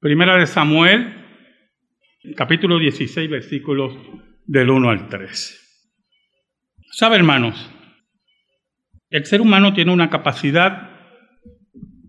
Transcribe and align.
Primera 0.00 0.36
de 0.38 0.46
Samuel, 0.46 1.12
capítulo 2.36 2.78
16, 2.78 3.28
versículos 3.28 3.98
del 4.46 4.70
1 4.70 4.90
al 4.90 5.08
3. 5.08 5.90
¿Sabe, 6.92 7.16
hermanos? 7.16 7.68
El 9.10 9.26
ser 9.26 9.40
humano 9.40 9.74
tiene 9.74 9.90
una 9.90 10.08
capacidad 10.08 10.90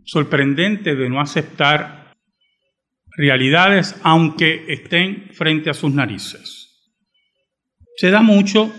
sorprendente 0.05 0.95
de 0.95 1.09
no 1.09 1.19
aceptar 1.19 2.13
realidades 3.17 3.99
aunque 4.03 4.65
estén 4.67 5.31
frente 5.33 5.71
a 5.71 5.73
sus 5.73 5.91
narices. 5.91 6.93
Se 7.97 8.11
da 8.11 8.21
mucho 8.21 8.71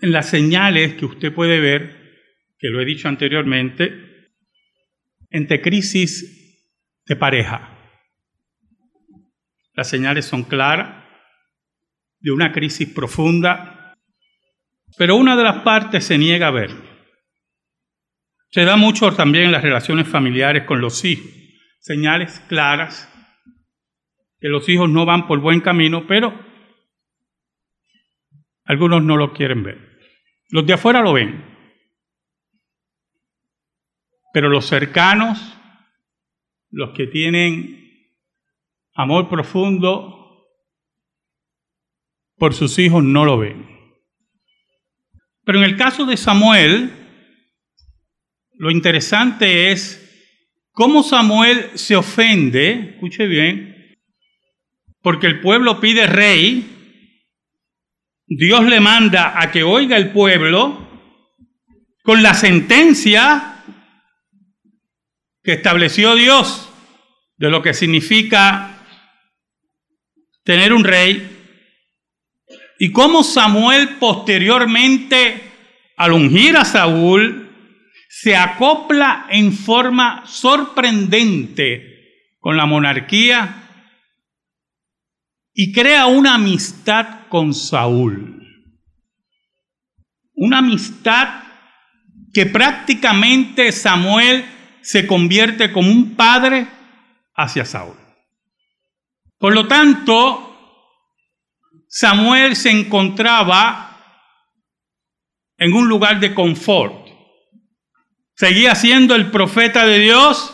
en 0.00 0.12
las 0.12 0.30
señales 0.30 0.94
que 0.94 1.04
usted 1.04 1.30
puede 1.34 1.60
ver, 1.60 2.24
que 2.58 2.68
lo 2.68 2.80
he 2.80 2.86
dicho 2.86 3.08
anteriormente, 3.08 4.30
entre 5.28 5.60
crisis 5.60 6.64
de 7.04 7.16
pareja. 7.16 7.71
Las 9.74 9.88
señales 9.88 10.26
son 10.26 10.44
claras 10.44 11.04
de 12.20 12.30
una 12.30 12.52
crisis 12.52 12.88
profunda, 12.88 13.94
pero 14.96 15.16
una 15.16 15.36
de 15.36 15.42
las 15.42 15.62
partes 15.62 16.04
se 16.04 16.18
niega 16.18 16.48
a 16.48 16.52
ver. 16.52 16.70
Se 18.50 18.64
da 18.64 18.76
mucho 18.76 19.12
también 19.14 19.46
en 19.46 19.52
las 19.52 19.62
relaciones 19.62 20.06
familiares 20.06 20.64
con 20.64 20.80
los 20.80 21.04
hijos, 21.04 21.26
señales 21.80 22.40
claras 22.48 23.08
que 24.40 24.48
los 24.48 24.68
hijos 24.68 24.90
no 24.90 25.06
van 25.06 25.26
por 25.26 25.40
buen 25.40 25.60
camino, 25.60 26.06
pero 26.06 26.38
algunos 28.64 29.02
no 29.02 29.16
lo 29.16 29.32
quieren 29.32 29.62
ver. 29.62 29.78
Los 30.50 30.66
de 30.66 30.74
afuera 30.74 31.00
lo 31.00 31.14
ven, 31.14 31.44
pero 34.32 34.48
los 34.48 34.66
cercanos, 34.66 35.56
los 36.70 36.90
que 36.90 37.06
tienen 37.06 37.81
amor 38.94 39.28
profundo 39.28 40.46
por 42.36 42.54
sus 42.54 42.78
hijos, 42.78 43.02
no 43.04 43.24
lo 43.24 43.38
ven. 43.38 43.68
Pero 45.44 45.58
en 45.58 45.64
el 45.64 45.76
caso 45.76 46.06
de 46.06 46.16
Samuel, 46.16 46.90
lo 48.54 48.70
interesante 48.70 49.72
es 49.72 49.98
cómo 50.72 51.02
Samuel 51.02 51.70
se 51.74 51.96
ofende, 51.96 52.94
escuche 52.94 53.26
bien, 53.26 53.96
porque 55.02 55.26
el 55.26 55.40
pueblo 55.40 55.80
pide 55.80 56.06
rey, 56.06 56.68
Dios 58.26 58.64
le 58.64 58.80
manda 58.80 59.40
a 59.40 59.50
que 59.50 59.62
oiga 59.62 59.96
el 59.96 60.10
pueblo 60.12 60.88
con 62.02 62.22
la 62.22 62.34
sentencia 62.34 63.62
que 65.42 65.52
estableció 65.52 66.14
Dios 66.14 66.68
de 67.36 67.50
lo 67.50 67.62
que 67.62 67.74
significa 67.74 68.71
tener 70.44 70.72
un 70.72 70.84
rey, 70.84 71.38
y 72.78 72.90
cómo 72.90 73.22
Samuel 73.22 73.96
posteriormente, 74.00 75.40
al 75.96 76.12
ungir 76.12 76.56
a 76.56 76.64
Saúl, 76.64 77.48
se 78.08 78.36
acopla 78.36 79.26
en 79.30 79.52
forma 79.52 80.24
sorprendente 80.26 81.92
con 82.40 82.56
la 82.56 82.66
monarquía 82.66 83.62
y 85.54 85.72
crea 85.72 86.06
una 86.06 86.34
amistad 86.34 87.28
con 87.28 87.54
Saúl. 87.54 88.40
Una 90.34 90.58
amistad 90.58 91.44
que 92.32 92.46
prácticamente 92.46 93.70
Samuel 93.70 94.44
se 94.80 95.06
convierte 95.06 95.70
como 95.72 95.90
un 95.90 96.16
padre 96.16 96.66
hacia 97.36 97.64
Saúl. 97.64 98.01
Por 99.42 99.52
lo 99.52 99.68
tanto, 99.68 100.56
Samuel 101.86 102.56
se 102.56 102.70
encontraba 102.70 103.98
en 105.58 105.74
un 105.74 105.86
lugar 105.86 106.18
de 106.18 106.32
confort 106.32 107.02
seguía 108.42 108.74
siendo 108.74 109.14
el 109.14 109.30
profeta 109.30 109.86
de 109.86 110.00
Dios, 110.00 110.52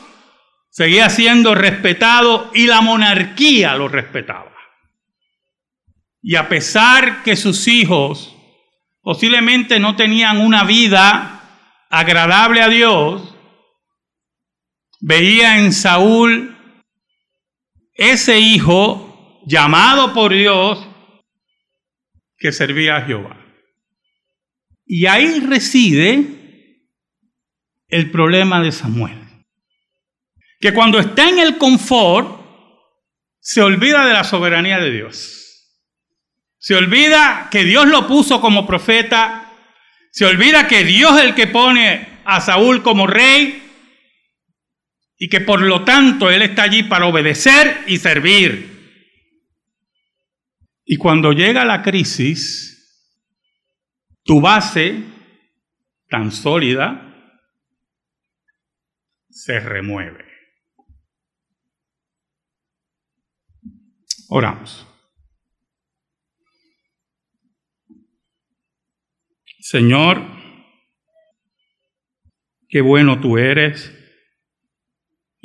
seguía 0.68 1.08
siendo 1.08 1.54
respetado 1.54 2.50
y 2.52 2.66
la 2.66 2.82
monarquía 2.82 3.76
lo 3.76 3.88
respetaba. 3.88 4.52
Y 6.20 6.36
a 6.36 6.50
pesar 6.50 7.22
que 7.22 7.34
sus 7.34 7.66
hijos 7.66 8.36
posiblemente 9.00 9.80
no 9.80 9.96
tenían 9.96 10.38
una 10.38 10.64
vida 10.64 11.40
agradable 11.88 12.60
a 12.60 12.68
Dios, 12.68 13.34
veía 15.00 15.58
en 15.58 15.72
Saúl 15.72 16.57
ese 17.98 18.38
hijo 18.38 19.42
llamado 19.44 20.14
por 20.14 20.32
Dios 20.32 20.86
que 22.38 22.52
servía 22.52 22.96
a 22.96 23.02
Jehová. 23.02 23.36
Y 24.86 25.04
ahí 25.06 25.40
reside 25.40 26.84
el 27.88 28.10
problema 28.10 28.62
de 28.62 28.72
Samuel. 28.72 29.18
Que 30.60 30.72
cuando 30.72 30.98
está 30.98 31.28
en 31.28 31.40
el 31.40 31.58
confort, 31.58 32.40
se 33.40 33.60
olvida 33.60 34.06
de 34.06 34.12
la 34.12 34.24
soberanía 34.24 34.78
de 34.78 34.90
Dios. 34.90 35.74
Se 36.58 36.74
olvida 36.74 37.48
que 37.50 37.64
Dios 37.64 37.86
lo 37.88 38.06
puso 38.06 38.40
como 38.40 38.66
profeta. 38.66 39.52
Se 40.12 40.24
olvida 40.24 40.68
que 40.68 40.84
Dios 40.84 41.18
es 41.18 41.24
el 41.24 41.34
que 41.34 41.46
pone 41.46 42.20
a 42.24 42.40
Saúl 42.40 42.82
como 42.82 43.06
rey. 43.06 43.67
Y 45.18 45.28
que 45.28 45.40
por 45.40 45.60
lo 45.60 45.84
tanto 45.84 46.30
Él 46.30 46.42
está 46.42 46.62
allí 46.62 46.84
para 46.84 47.06
obedecer 47.06 47.84
y 47.86 47.98
servir. 47.98 48.78
Y 50.84 50.96
cuando 50.96 51.32
llega 51.32 51.64
la 51.64 51.82
crisis, 51.82 52.68
tu 54.22 54.40
base 54.40 55.02
tan 56.08 56.30
sólida 56.30 57.04
se 59.28 59.60
remueve. 59.60 60.24
Oramos. 64.30 64.86
Señor, 69.60 70.22
qué 72.68 72.80
bueno 72.80 73.20
tú 73.20 73.36
eres 73.36 73.97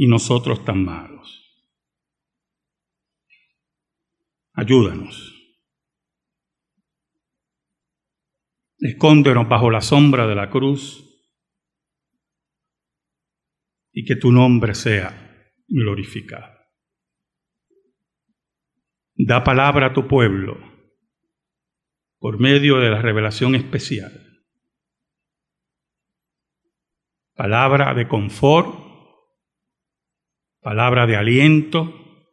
y 0.03 0.07
nosotros 0.07 0.65
tan 0.65 0.83
malos. 0.83 1.65
Ayúdanos. 4.51 5.33
Escóndenos 8.79 9.47
bajo 9.47 9.71
la 9.71 9.79
sombra 9.79 10.27
de 10.27 10.35
la 10.35 10.49
cruz 10.49 11.09
y 13.93 14.03
que 14.03 14.17
tu 14.17 14.33
nombre 14.33 14.75
sea 14.75 15.53
glorificado. 15.69 16.53
Da 19.15 19.41
palabra 19.45 19.87
a 19.87 19.93
tu 19.93 20.05
pueblo 20.05 20.57
por 22.19 22.41
medio 22.41 22.79
de 22.79 22.89
la 22.89 23.01
revelación 23.01 23.55
especial. 23.55 24.11
Palabra 27.35 27.93
de 27.93 28.05
confort, 28.09 28.82
palabra 30.63 31.05
de 31.05 31.17
aliento, 31.17 32.31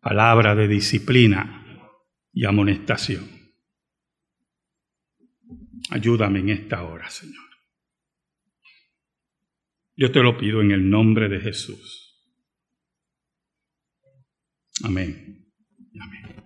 palabra 0.00 0.54
de 0.54 0.66
disciplina 0.66 1.64
y 2.32 2.44
amonestación. 2.44 3.30
Ayúdame 5.90 6.40
en 6.40 6.48
esta 6.50 6.82
hora, 6.82 7.08
Señor. 7.08 7.42
Yo 9.94 10.10
te 10.10 10.20
lo 10.20 10.36
pido 10.36 10.60
en 10.60 10.72
el 10.72 10.88
nombre 10.88 11.28
de 11.28 11.40
Jesús. 11.40 12.08
Amén. 14.82 15.46
Amén. 16.00 16.42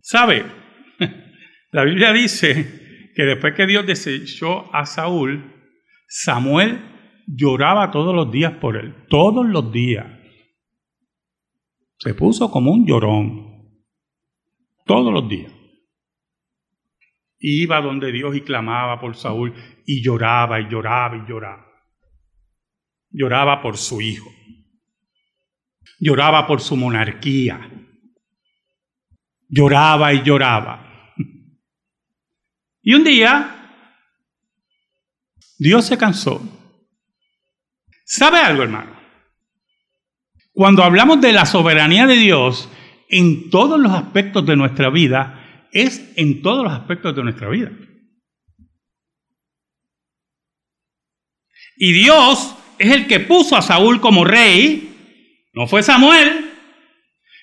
¿Sabe? 0.00 0.46
La 1.72 1.84
Biblia 1.84 2.12
dice 2.12 3.10
que 3.14 3.22
después 3.24 3.54
que 3.54 3.66
Dios 3.66 3.86
desechó 3.86 4.74
a 4.74 4.86
Saúl, 4.86 5.52
Samuel 6.08 6.89
lloraba 7.36 7.90
todos 7.90 8.14
los 8.14 8.30
días 8.30 8.54
por 8.54 8.76
él, 8.76 9.06
todos 9.08 9.46
los 9.46 9.70
días. 9.72 10.06
Se 11.98 12.14
puso 12.14 12.50
como 12.50 12.72
un 12.72 12.86
llorón, 12.86 13.84
todos 14.86 15.12
los 15.12 15.28
días 15.28 15.52
iba 17.40 17.80
donde 17.80 18.12
Dios 18.12 18.36
y 18.36 18.42
clamaba 18.42 19.00
por 19.00 19.16
Saúl 19.16 19.54
y 19.86 20.02
lloraba 20.02 20.60
y 20.60 20.68
lloraba 20.68 21.16
y 21.16 21.28
lloraba. 21.28 21.66
Lloraba 23.10 23.62
por 23.62 23.76
su 23.76 24.00
hijo. 24.00 24.30
Lloraba 25.98 26.46
por 26.46 26.60
su 26.60 26.76
monarquía. 26.76 27.70
Lloraba 29.48 30.12
y 30.12 30.22
lloraba. 30.22 31.14
Y 32.82 32.94
un 32.94 33.04
día, 33.04 33.56
Dios 35.58 35.86
se 35.86 35.98
cansó. 35.98 36.40
¿Sabe 38.12 38.38
algo, 38.38 38.64
hermano? 38.64 38.90
Cuando 40.52 40.82
hablamos 40.82 41.20
de 41.20 41.32
la 41.32 41.46
soberanía 41.46 42.08
de 42.08 42.16
Dios 42.16 42.68
en 43.08 43.50
todos 43.50 43.78
los 43.78 43.92
aspectos 43.92 44.44
de 44.46 44.56
nuestra 44.56 44.90
vida, 44.90 45.68
es 45.70 46.12
en 46.16 46.42
todos 46.42 46.64
los 46.64 46.72
aspectos 46.72 47.14
de 47.14 47.22
nuestra 47.22 47.48
vida. 47.48 47.70
Y 51.76 51.92
Dios 51.92 52.56
es 52.80 52.90
el 52.90 53.06
que 53.06 53.20
puso 53.20 53.56
a 53.56 53.62
Saúl 53.62 54.00
como 54.00 54.24
rey, 54.24 54.92
no 55.52 55.68
fue 55.68 55.84
Samuel. 55.84 56.50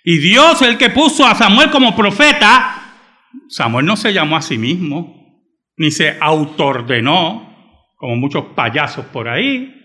Y 0.04 0.18
Dios 0.18 0.62
es 0.62 0.68
el 0.68 0.78
que 0.78 0.90
puso 0.90 1.26
a 1.26 1.34
Samuel 1.36 1.72
como 1.72 1.96
profeta. 1.96 3.00
Samuel 3.48 3.86
no 3.86 3.96
se 3.96 4.12
llamó 4.12 4.36
a 4.36 4.42
sí 4.42 4.58
mismo, 4.58 5.46
ni 5.78 5.92
se 5.92 6.18
autoordenó, 6.20 7.96
como 7.96 8.18
muchos 8.18 8.48
payasos 8.48 9.06
por 9.06 9.30
ahí. 9.30 9.77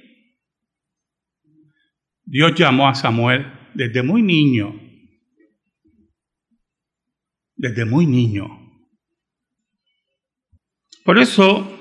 Dios 2.25 2.55
llamó 2.55 2.89
a 2.89 2.95
Samuel 2.95 3.47
desde 3.75 4.03
muy 4.03 4.23
niño, 4.23 4.75
desde 7.57 7.85
muy 7.85 8.07
niño. 8.07 8.49
Por 11.05 11.19
eso, 11.19 11.79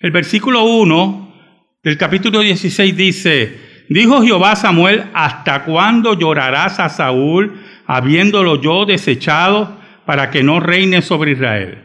el 0.00 0.10
versículo 0.10 0.64
1 0.64 1.34
del 1.82 1.98
capítulo 1.98 2.40
16 2.40 2.96
dice, 2.96 3.86
dijo 3.88 4.22
Jehová 4.22 4.52
a 4.52 4.56
Samuel, 4.56 5.04
¿hasta 5.12 5.64
cuándo 5.64 6.18
llorarás 6.18 6.78
a 6.78 6.88
Saúl, 6.88 7.60
habiéndolo 7.86 8.60
yo 8.60 8.86
desechado, 8.86 9.80
para 10.06 10.30
que 10.30 10.42
no 10.42 10.60
reine 10.60 11.02
sobre 11.02 11.32
Israel? 11.32 11.84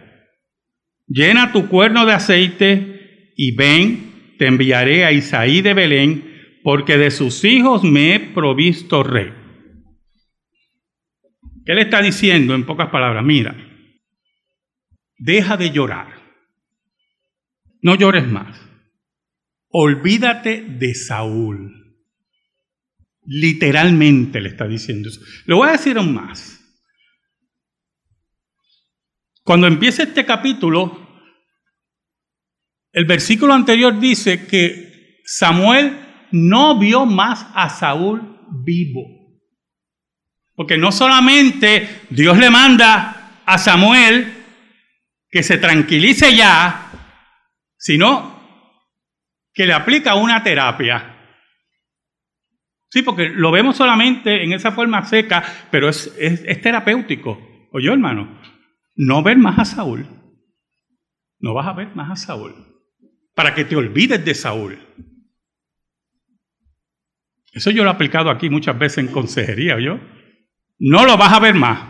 Llena 1.07 1.51
tu 1.51 1.67
cuerno 1.67 2.05
de 2.05 2.13
aceite 2.13 3.33
y 3.35 3.55
ven, 3.55 4.35
te 4.37 4.47
enviaré 4.47 5.05
a 5.05 5.11
Isaí 5.11 5.61
de 5.61 5.73
Belén, 5.73 6.34
porque 6.65 6.97
de 6.97 7.11
sus 7.11 7.45
hijos 7.45 7.83
me 7.83 8.15
he 8.15 8.19
provisto 8.19 9.03
rey. 9.03 9.31
¿Qué 11.63 11.75
le 11.75 11.83
está 11.83 12.01
diciendo 12.01 12.55
en 12.55 12.65
pocas 12.65 12.89
palabras? 12.89 13.23
Mira, 13.23 13.55
deja 15.17 15.57
de 15.57 15.69
llorar. 15.69 16.07
No 17.81 17.93
llores 17.95 18.27
más 18.27 18.65
olvídate 19.77 20.61
de 20.61 20.95
Saúl. 20.95 21.99
Literalmente 23.25 24.39
le 24.39 24.49
está 24.49 24.69
diciendo 24.69 25.09
eso. 25.09 25.19
Le 25.45 25.53
voy 25.53 25.67
a 25.67 25.73
decir 25.73 25.97
aún 25.97 26.13
más. 26.13 26.61
Cuando 29.43 29.67
empieza 29.67 30.03
este 30.03 30.25
capítulo, 30.25 31.05
el 32.93 33.03
versículo 33.03 33.53
anterior 33.53 33.99
dice 33.99 34.47
que 34.47 35.19
Samuel 35.25 36.05
no 36.35 36.77
vio 36.77 37.05
más 37.05 37.47
a 37.53 37.69
Saúl 37.69 38.37
vivo. 38.63 39.03
Porque 40.53 40.77
no 40.77 40.91
solamente 40.91 42.01
Dios 42.09 42.37
le 42.37 42.49
manda 42.49 43.41
a 43.45 43.57
Samuel 43.57 44.33
que 45.29 45.43
se 45.43 45.57
tranquilice 45.57 46.35
ya, 46.35 46.91
sino 47.77 48.35
que 49.53 49.65
le 49.65 49.73
aplica 49.73 50.15
una 50.15 50.43
terapia. 50.43 51.13
Sí, 52.89 53.01
porque 53.01 53.29
lo 53.29 53.51
vemos 53.51 53.77
solamente 53.77 54.43
en 54.43 54.51
esa 54.51 54.73
forma 54.73 55.05
seca, 55.05 55.43
pero 55.71 55.87
es, 55.87 56.13
es, 56.19 56.61
terapéutico. 56.61 57.39
Oye, 57.71 57.91
hermano, 57.91 58.41
no 58.95 59.23
ver 59.23 59.37
más 59.37 59.57
a 59.59 59.65
Saúl. 59.65 60.05
No 61.39 61.53
vas 61.53 61.67
a 61.67 61.73
ver 61.73 61.95
más 61.95 62.11
a 62.11 62.15
Saúl. 62.15 62.53
Para 63.33 63.53
que 63.53 63.65
te 63.65 63.75
olvides 63.75 64.23
de 64.23 64.35
Saúl. 64.35 64.79
Eso 67.55 67.71
yo 67.71 67.85
lo 67.85 67.89
he 67.89 67.93
aplicado 67.93 68.29
aquí 68.29 68.49
muchas 68.49 68.77
veces 68.77 68.97
en 68.97 69.07
consejería, 69.07 69.79
¿yo? 69.79 69.97
No 70.77 71.05
lo 71.05 71.17
vas 71.17 71.31
a 71.31 71.39
ver 71.39 71.55
más. 71.55 71.87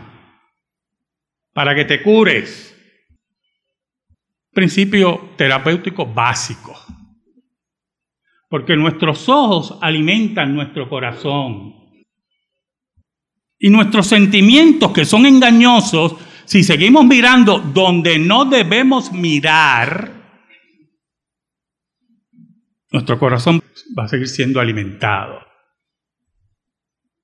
Para 1.52 1.74
que 1.74 1.84
te 1.84 2.02
cures. 2.02 2.72
Principio 4.52 5.34
terapéutico 5.36 6.06
básico. 6.06 6.72
Porque 8.48 8.76
nuestros 8.76 9.28
ojos 9.28 9.76
alimentan 9.82 10.54
nuestro 10.54 10.88
corazón. 10.88 11.74
Y 13.58 13.68
nuestros 13.68 14.06
sentimientos 14.06 14.92
que 14.92 15.04
son 15.04 15.26
engañosos, 15.26 16.14
si 16.44 16.62
seguimos 16.62 17.04
mirando 17.06 17.58
donde 17.58 18.20
no 18.20 18.44
debemos 18.44 19.10
mirar, 19.10 20.12
nuestro 22.92 23.18
corazón 23.18 23.60
va 23.98 24.04
a 24.04 24.08
seguir 24.08 24.28
siendo 24.28 24.60
alimentado. 24.60 25.45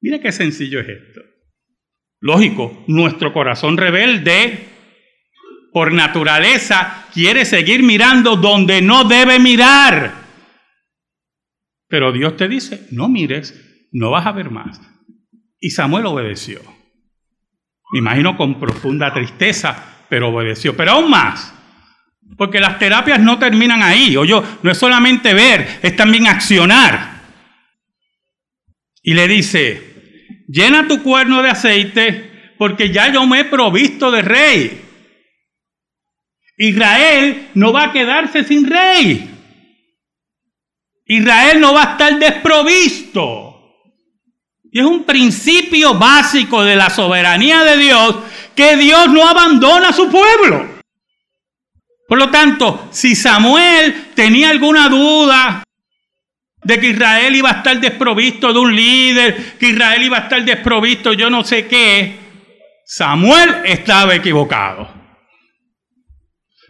Mira 0.03 0.21
qué 0.21 0.33
sencillo 0.33 0.81
es 0.81 0.89
esto. 0.89 1.21
Lógico, 2.21 2.85
nuestro 2.89 3.33
corazón 3.33 3.77
rebelde, 3.77 4.69
por 5.73 5.93
naturaleza, 5.93 7.07
quiere 7.15 7.45
seguir 7.45 7.83
mirando 7.83 8.37
donde 8.37 8.83
no 8.83 9.05
debe 9.05 9.39
mirar. 9.39 10.13
Pero 11.89 12.13
Dios 12.13 12.37
te 12.37 12.49
dice, 12.49 12.87
no 12.91 13.09
mires, 13.09 13.89
no 13.93 14.11
vas 14.11 14.27
a 14.27 14.33
ver 14.33 14.51
más. 14.51 14.81
Y 15.61 15.71
Samuel 15.71 16.07
obedeció. 16.07 16.61
Me 17.93 18.01
imagino 18.01 18.37
con 18.37 18.59
profunda 18.59 19.13
tristeza, 19.13 20.05
pero 20.09 20.29
obedeció. 20.29 20.77
Pero 20.77 20.93
aún 20.93 21.11
más, 21.11 21.55
porque 22.37 22.61
las 22.61 22.79
terapias 22.79 23.21
no 23.21 23.39
terminan 23.39 23.83
ahí. 23.83 24.17
O 24.17 24.25
yo, 24.25 24.43
no 24.63 24.71
es 24.71 24.79
solamente 24.79 25.35
ver, 25.35 25.79
es 25.83 25.95
también 25.95 26.27
accionar. 26.27 27.23
Y 29.03 29.15
le 29.15 29.29
dice, 29.29 29.92
llena 30.53 30.87
tu 30.87 31.03
cuerno 31.03 31.43
de 31.43 31.51
aceite, 31.51 32.55
porque 32.59 32.93
ya 32.93 33.11
yo 33.11 33.27
me 33.27 33.41
he 33.41 33.45
provisto 33.45 34.11
de 34.11 34.23
rey. 34.23 34.83
Israel 36.59 37.49
no 37.55 37.73
va 37.73 37.85
a 37.85 37.93
quedarse 37.93 38.45
sin 38.45 38.69
rey. 38.69 39.29
Israel 41.07 41.59
no 41.59 41.73
va 41.73 41.83
a 41.83 41.93
estar 41.93 42.19
desprovisto. 42.19 43.49
Y 44.71 44.81
es 44.81 44.85
un 44.85 45.05
principio 45.05 45.95
básico 45.95 46.63
de 46.63 46.77
la 46.77 46.91
soberanía 46.91 47.63
de 47.65 47.77
Dios 47.79 48.17
que 48.55 48.77
Dios 48.77 49.09
no 49.09 49.27
abandona 49.27 49.89
a 49.89 49.93
su 49.93 50.11
pueblo. 50.11 50.69
Por 52.07 52.19
lo 52.19 52.31
tanto, 52.31 52.89
si 52.91 53.15
Samuel 53.15 54.11
tenía 54.15 54.51
alguna 54.51 54.89
duda 54.89 55.65
de 56.65 56.79
que 56.79 56.91
Israel 56.91 57.35
iba 57.35 57.51
a 57.51 57.55
estar 57.55 57.81
desprovisto 57.81 58.53
de 58.53 58.59
un 58.59 58.75
líder, 58.75 59.59
que 59.59 59.71
Israel 59.71 60.03
iba 60.03 60.19
a 60.19 60.21
estar 60.21 60.45
desprovisto 60.45 61.13
yo 61.13 61.29
no 61.29 61.45
sé 61.45 61.67
qué, 61.67 62.17
Samuel 62.85 63.63
estaba 63.65 64.15
equivocado. 64.15 64.89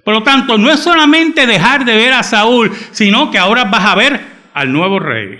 Por 0.04 0.14
lo 0.14 0.22
tanto, 0.22 0.58
no 0.58 0.70
es 0.70 0.80
solamente 0.80 1.46
dejar 1.46 1.84
de 1.84 1.96
ver 1.96 2.12
a 2.12 2.22
Saúl, 2.22 2.72
sino 2.90 3.30
que 3.30 3.38
ahora 3.38 3.64
vas 3.64 3.84
a 3.84 3.94
ver 3.94 4.20
al 4.52 4.72
nuevo 4.72 4.98
rey. 4.98 5.38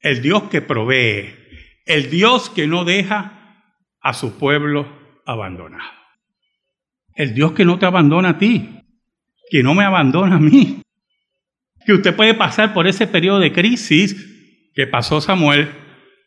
El 0.00 0.22
Dios 0.22 0.44
que 0.44 0.60
provee, 0.60 1.34
el 1.84 2.10
Dios 2.10 2.50
que 2.50 2.66
no 2.66 2.84
deja 2.84 3.64
a 4.00 4.14
su 4.14 4.38
pueblo 4.38 5.20
abandonado. 5.26 5.90
El 7.14 7.34
Dios 7.34 7.52
que 7.52 7.64
no 7.64 7.78
te 7.78 7.86
abandona 7.86 8.30
a 8.30 8.38
ti, 8.38 8.80
que 9.50 9.62
no 9.62 9.74
me 9.74 9.84
abandona 9.84 10.36
a 10.36 10.40
mí. 10.40 10.82
Que 11.86 11.92
usted 11.92 12.14
puede 12.14 12.34
pasar 12.34 12.72
por 12.72 12.86
ese 12.86 13.06
periodo 13.06 13.40
de 13.40 13.52
crisis 13.52 14.14
que 14.74 14.86
pasó 14.86 15.20
Samuel, 15.20 15.68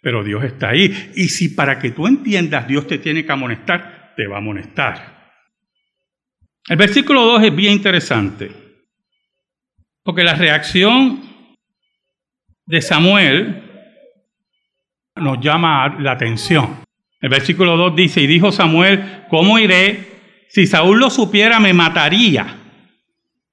pero 0.01 0.23
Dios 0.23 0.43
está 0.43 0.69
ahí. 0.69 1.11
Y 1.15 1.29
si 1.29 1.49
para 1.49 1.79
que 1.79 1.91
tú 1.91 2.07
entiendas 2.07 2.67
Dios 2.67 2.87
te 2.87 2.97
tiene 2.97 3.25
que 3.25 3.31
amonestar, 3.31 4.13
te 4.15 4.27
va 4.27 4.35
a 4.35 4.39
amonestar. 4.39 5.15
El 6.67 6.77
versículo 6.77 7.23
2 7.23 7.43
es 7.43 7.55
bien 7.55 7.73
interesante, 7.73 8.51
porque 10.03 10.23
la 10.23 10.33
reacción 10.33 11.21
de 12.65 12.81
Samuel 12.81 13.61
nos 15.15 15.39
llama 15.39 15.97
la 15.99 16.13
atención. 16.13 16.83
El 17.21 17.29
versículo 17.29 17.77
2 17.77 17.95
dice, 17.95 18.21
y 18.21 18.27
dijo 18.27 18.51
Samuel, 18.51 19.25
¿cómo 19.29 19.59
iré? 19.59 20.15
Si 20.49 20.67
Saúl 20.67 20.99
lo 20.99 21.09
supiera, 21.09 21.59
me 21.59 21.73
mataría. 21.73 22.57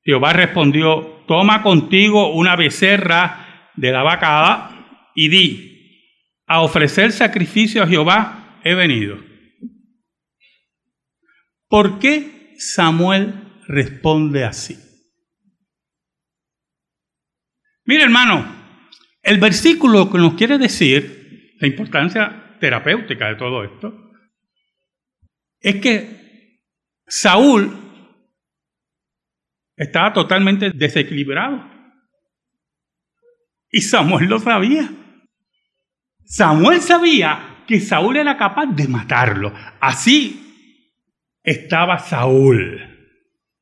Jehová 0.04 0.32
respondió, 0.32 1.11
toma 1.26 1.62
contigo 1.62 2.32
una 2.32 2.56
becerra 2.56 3.70
de 3.74 3.92
la 3.92 4.02
vacada 4.02 5.10
y 5.14 5.28
di, 5.28 6.08
a 6.46 6.60
ofrecer 6.60 7.12
sacrificio 7.12 7.82
a 7.82 7.86
Jehová 7.86 8.60
he 8.64 8.74
venido. 8.74 9.18
¿Por 11.68 11.98
qué 11.98 12.54
Samuel 12.58 13.42
responde 13.66 14.44
así. 14.44 14.76
Mira 17.84 18.04
hermano, 18.04 18.44
el 19.22 19.40
versículo 19.40 20.10
que 20.10 20.18
nos 20.18 20.34
quiere 20.34 20.58
decir 20.58 21.56
la 21.58 21.66
importancia 21.66 22.56
terapéutica 22.60 23.28
de 23.28 23.36
todo 23.36 23.64
esto 23.64 24.12
es 25.60 25.80
que 25.80 26.60
Saúl 27.06 27.81
estaba 29.82 30.12
totalmente 30.12 30.70
desequilibrado. 30.70 31.68
Y 33.70 33.80
Samuel 33.80 34.28
lo 34.28 34.38
sabía. 34.38 34.90
Samuel 36.24 36.80
sabía 36.80 37.64
que 37.66 37.80
Saúl 37.80 38.16
era 38.16 38.36
capaz 38.36 38.66
de 38.66 38.86
matarlo. 38.86 39.52
Así 39.80 40.40
estaba 41.42 41.98
Saúl. 41.98 42.80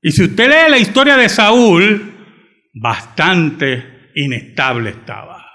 Y 0.03 0.13
si 0.13 0.25
usted 0.25 0.49
lee 0.49 0.71
la 0.71 0.79
historia 0.79 1.17
de 1.17 1.29
Saúl, 1.29 2.13
bastante 2.75 4.11
inestable 4.15 4.91
estaba. 4.91 5.47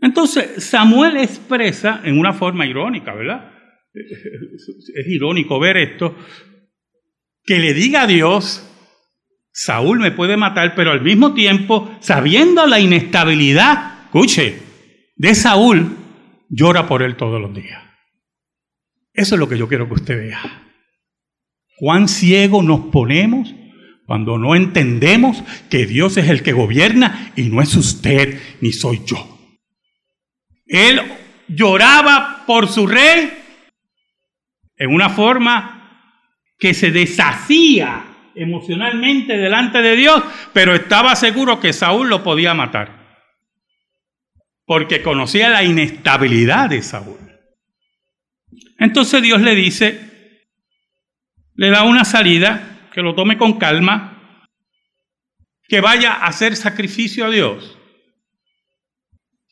Entonces, 0.00 0.64
Samuel 0.64 1.16
expresa 1.16 2.00
en 2.04 2.18
una 2.18 2.32
forma 2.32 2.66
irónica, 2.66 3.14
¿verdad? 3.14 3.52
Es 3.94 5.06
irónico 5.06 5.60
ver 5.60 5.76
esto, 5.76 6.16
que 7.44 7.58
le 7.58 7.74
diga 7.74 8.02
a 8.02 8.06
Dios, 8.06 8.66
Saúl 9.52 10.00
me 10.00 10.10
puede 10.10 10.36
matar, 10.36 10.74
pero 10.74 10.90
al 10.90 11.02
mismo 11.02 11.34
tiempo, 11.34 11.96
sabiendo 12.00 12.66
la 12.66 12.80
inestabilidad, 12.80 14.04
escuche, 14.06 14.58
de 15.16 15.34
Saúl, 15.34 15.96
llora 16.48 16.86
por 16.86 17.02
él 17.02 17.16
todos 17.16 17.40
los 17.40 17.54
días. 17.54 17.82
Eso 19.12 19.36
es 19.36 19.38
lo 19.38 19.48
que 19.48 19.58
yo 19.58 19.68
quiero 19.68 19.86
que 19.86 19.94
usted 19.94 20.18
vea. 20.18 20.64
Cuán 21.76 22.08
ciego 22.08 22.62
nos 22.62 22.86
ponemos 22.86 23.54
cuando 24.06 24.38
no 24.38 24.54
entendemos 24.54 25.42
que 25.70 25.86
Dios 25.86 26.16
es 26.16 26.28
el 26.28 26.42
que 26.42 26.52
gobierna 26.52 27.32
y 27.36 27.44
no 27.44 27.62
es 27.62 27.74
usted 27.76 28.40
ni 28.60 28.72
soy 28.72 29.02
yo. 29.06 29.38
Él 30.66 31.00
lloraba 31.48 32.44
por 32.46 32.68
su 32.68 32.86
rey 32.86 33.32
en 34.76 34.92
una 34.92 35.10
forma 35.10 35.73
que 36.64 36.72
se 36.72 36.90
deshacía 36.90 38.06
emocionalmente 38.34 39.36
delante 39.36 39.82
de 39.82 39.96
Dios, 39.96 40.22
pero 40.54 40.74
estaba 40.74 41.14
seguro 41.14 41.60
que 41.60 41.74
Saúl 41.74 42.08
lo 42.08 42.22
podía 42.22 42.54
matar, 42.54 43.20
porque 44.64 45.02
conocía 45.02 45.50
la 45.50 45.62
inestabilidad 45.62 46.70
de 46.70 46.80
Saúl. 46.80 47.18
Entonces 48.78 49.20
Dios 49.20 49.42
le 49.42 49.54
dice, 49.54 50.48
le 51.54 51.68
da 51.68 51.82
una 51.82 52.06
salida, 52.06 52.88
que 52.94 53.02
lo 53.02 53.14
tome 53.14 53.36
con 53.36 53.58
calma, 53.58 54.46
que 55.68 55.82
vaya 55.82 56.14
a 56.14 56.28
hacer 56.28 56.56
sacrificio 56.56 57.26
a 57.26 57.30
Dios 57.30 57.76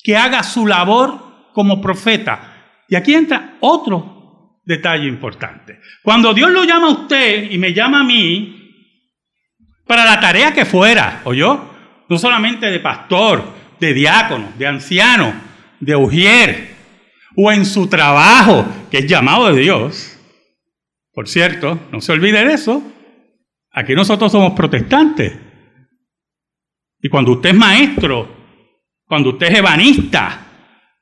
que 0.02 0.16
haga 0.16 0.42
su 0.42 0.66
labor 0.66 1.52
como 1.52 1.78
profeta. 1.82 2.84
Y 2.88 2.96
aquí 2.96 3.14
entra 3.14 3.58
otro 3.60 4.21
detalle 4.64 5.06
importante. 5.08 5.80
Cuando 6.02 6.34
Dios 6.34 6.50
lo 6.50 6.64
llama 6.64 6.88
a 6.88 6.92
usted 6.92 7.50
y 7.50 7.58
me 7.58 7.72
llama 7.72 8.00
a 8.00 8.04
mí, 8.04 8.58
para 9.86 10.04
la 10.04 10.20
tarea 10.20 10.52
que 10.52 10.64
fuera, 10.64 11.22
yo, 11.34 11.68
No 12.08 12.18
solamente 12.18 12.70
de 12.70 12.80
pastor, 12.80 13.42
de 13.80 13.94
diácono, 13.94 14.52
de 14.58 14.66
anciano, 14.66 15.32
de 15.80 15.96
ujier, 15.96 16.68
o 17.36 17.50
en 17.50 17.64
su 17.64 17.88
trabajo, 17.88 18.66
que 18.90 18.98
es 18.98 19.06
llamado 19.06 19.52
de 19.52 19.60
Dios. 19.60 20.18
Por 21.12 21.28
cierto, 21.28 21.78
no 21.90 22.00
se 22.00 22.12
olvide 22.12 22.44
de 22.44 22.54
eso. 22.54 22.82
Aquí 23.72 23.94
nosotros 23.94 24.30
somos 24.30 24.52
protestantes. 24.52 25.32
Y 27.00 27.08
cuando 27.08 27.32
usted 27.32 27.50
es 27.50 27.56
maestro, 27.56 28.28
cuando 29.06 29.30
usted 29.30 29.48
es 29.48 29.58
ebanista, 29.58 30.46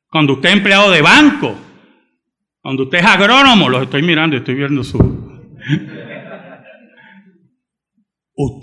cuando 0.09 0.35
usted 0.35 0.49
es 0.49 0.57
empleado 0.57 0.91
de 0.91 1.03
banco, 1.03 1.57
cuando 2.63 2.85
usted 2.85 2.99
es 2.99 3.07
agrónomo, 3.07 3.69
los 3.69 3.83
estoy 3.83 4.03
mirando 4.03 4.37
estoy 4.37 4.55
viendo 4.55 4.85
su... 4.85 4.99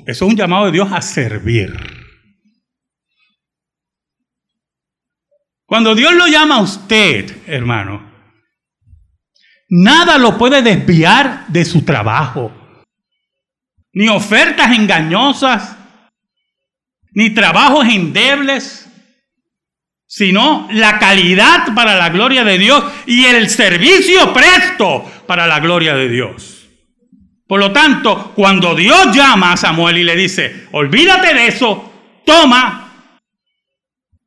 Eso 0.06 0.25
es 0.25 0.32
un 0.32 0.36
llamado 0.36 0.66
de 0.66 0.72
Dios 0.72 0.92
a 0.92 1.01
servir. 1.01 1.75
Cuando 5.66 5.94
Dios 5.94 6.13
lo 6.13 6.27
llama 6.27 6.56
a 6.56 6.62
usted, 6.62 7.46
hermano, 7.46 8.10
nada 9.70 10.18
lo 10.18 10.38
puede 10.38 10.62
desviar 10.62 11.48
de 11.48 11.66
su 11.66 11.84
trabajo. 11.84 12.54
Ni 13.94 14.08
ofertas 14.08 14.72
engañosas, 14.77 15.77
ni 17.12 17.32
trabajos 17.32 17.86
endebles, 17.88 18.87
sino 20.08 20.68
la 20.72 20.98
calidad 20.98 21.76
para 21.76 21.96
la 21.96 22.10
gloria 22.10 22.46
de 22.46 22.58
Dios 22.58 22.84
y 23.06 23.26
el 23.26 23.50
servicio 23.50 24.34
presto 24.34 25.04
para 25.28 25.46
la 25.46 25.60
gloria 25.60 25.94
de 25.94 26.08
Dios. 26.08 26.68
Por 27.46 27.60
lo 27.60 27.72
tanto, 27.72 28.32
cuando 28.34 28.74
Dios 28.74 29.16
llama 29.16 29.54
a 29.54 29.58
Samuel 29.58 29.98
y 29.98 30.04
le 30.04 30.16
dice, 30.16 30.68
olvídate 30.72 31.34
de 31.34 31.48
eso, 31.48 31.92
toma 32.26 33.14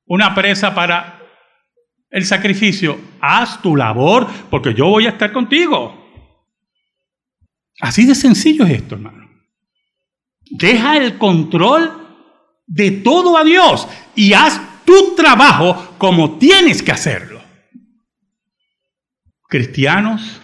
una 0.06 0.34
presa 0.34 0.74
para 0.74 1.20
el 2.10 2.24
sacrificio, 2.24 2.98
haz 3.20 3.62
tu 3.62 3.76
labor 3.76 4.26
porque 4.50 4.74
yo 4.74 4.86
voy 4.86 5.06
a 5.06 5.10
estar 5.10 5.32
contigo. 5.32 5.96
Así 7.80 8.04
de 8.04 8.14
sencillo 8.14 8.64
es 8.64 8.72
esto, 8.72 8.96
hermano. 8.96 9.30
Deja 10.50 10.96
el 10.96 11.16
control 11.16 12.08
de 12.66 12.90
todo 12.90 13.36
a 13.36 13.44
Dios 13.44 13.88
y 14.14 14.32
haz 14.32 14.60
tu 14.90 15.14
trabajo 15.14 15.94
como 15.98 16.36
tienes 16.36 16.82
que 16.82 16.90
hacerlo. 16.90 17.40
Cristianos, 19.48 20.42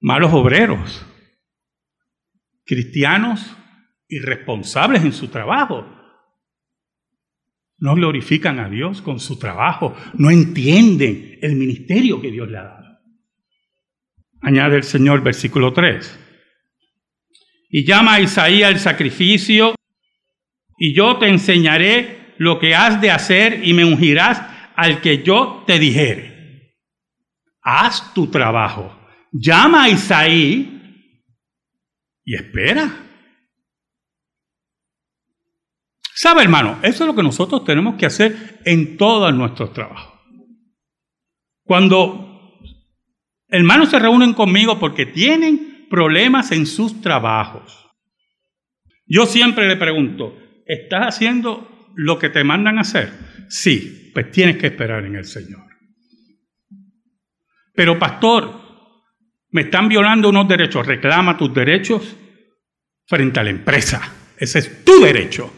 malos 0.00 0.32
obreros, 0.32 1.06
cristianos 2.64 3.56
irresponsables 4.08 5.04
en 5.04 5.12
su 5.12 5.28
trabajo, 5.28 5.86
no 7.78 7.94
glorifican 7.94 8.58
a 8.58 8.68
Dios 8.68 9.00
con 9.00 9.20
su 9.20 9.38
trabajo, 9.38 9.96
no 10.14 10.30
entienden 10.30 11.38
el 11.42 11.54
ministerio 11.54 12.20
que 12.20 12.32
Dios 12.32 12.48
le 12.48 12.58
ha 12.58 12.64
dado. 12.64 12.98
Añade 14.40 14.76
el 14.76 14.82
Señor 14.82 15.22
versículo 15.22 15.72
3. 15.72 16.18
Y 17.70 17.84
llama 17.84 18.14
a 18.14 18.20
Isaías 18.20 18.72
el 18.72 18.80
sacrificio, 18.80 19.76
y 20.76 20.92
yo 20.92 21.18
te 21.18 21.28
enseñaré 21.28 22.21
lo 22.38 22.58
que 22.58 22.74
has 22.74 23.00
de 23.00 23.10
hacer 23.10 23.66
y 23.66 23.74
me 23.74 23.84
ungirás 23.84 24.42
al 24.76 25.00
que 25.00 25.22
yo 25.22 25.64
te 25.66 25.78
dijere. 25.78 26.76
Haz 27.62 28.12
tu 28.14 28.28
trabajo. 28.28 28.98
Llama 29.32 29.84
a 29.84 29.88
Isaí 29.88 31.08
y 32.24 32.34
espera. 32.34 32.90
¿Sabe, 36.14 36.42
hermano? 36.42 36.78
Eso 36.82 37.04
es 37.04 37.08
lo 37.08 37.16
que 37.16 37.22
nosotros 37.22 37.64
tenemos 37.64 37.96
que 37.96 38.06
hacer 38.06 38.60
en 38.64 38.96
todos 38.96 39.34
nuestros 39.34 39.72
trabajos. 39.72 40.20
Cuando 41.64 42.58
hermanos 43.48 43.90
se 43.90 43.98
reúnen 43.98 44.34
conmigo 44.34 44.78
porque 44.78 45.06
tienen 45.06 45.86
problemas 45.88 46.52
en 46.52 46.66
sus 46.66 47.00
trabajos, 47.00 47.88
yo 49.06 49.26
siempre 49.26 49.68
le 49.68 49.76
pregunto, 49.76 50.36
¿estás 50.66 51.14
haciendo 51.16 51.71
lo 51.96 52.18
que 52.18 52.30
te 52.30 52.44
mandan 52.44 52.78
a 52.78 52.82
hacer? 52.82 53.10
Sí, 53.48 54.10
pues 54.14 54.30
tienes 54.30 54.56
que 54.56 54.68
esperar 54.68 55.04
en 55.04 55.16
el 55.16 55.24
Señor. 55.24 55.62
Pero 57.74 57.98
pastor, 57.98 58.60
me 59.50 59.62
están 59.62 59.88
violando 59.88 60.28
unos 60.28 60.48
derechos, 60.48 60.86
reclama 60.86 61.36
tus 61.36 61.52
derechos 61.52 62.16
frente 63.06 63.40
a 63.40 63.44
la 63.44 63.50
empresa. 63.50 64.00
Ese 64.36 64.58
es 64.58 64.84
tu 64.84 65.02
derecho. 65.02 65.52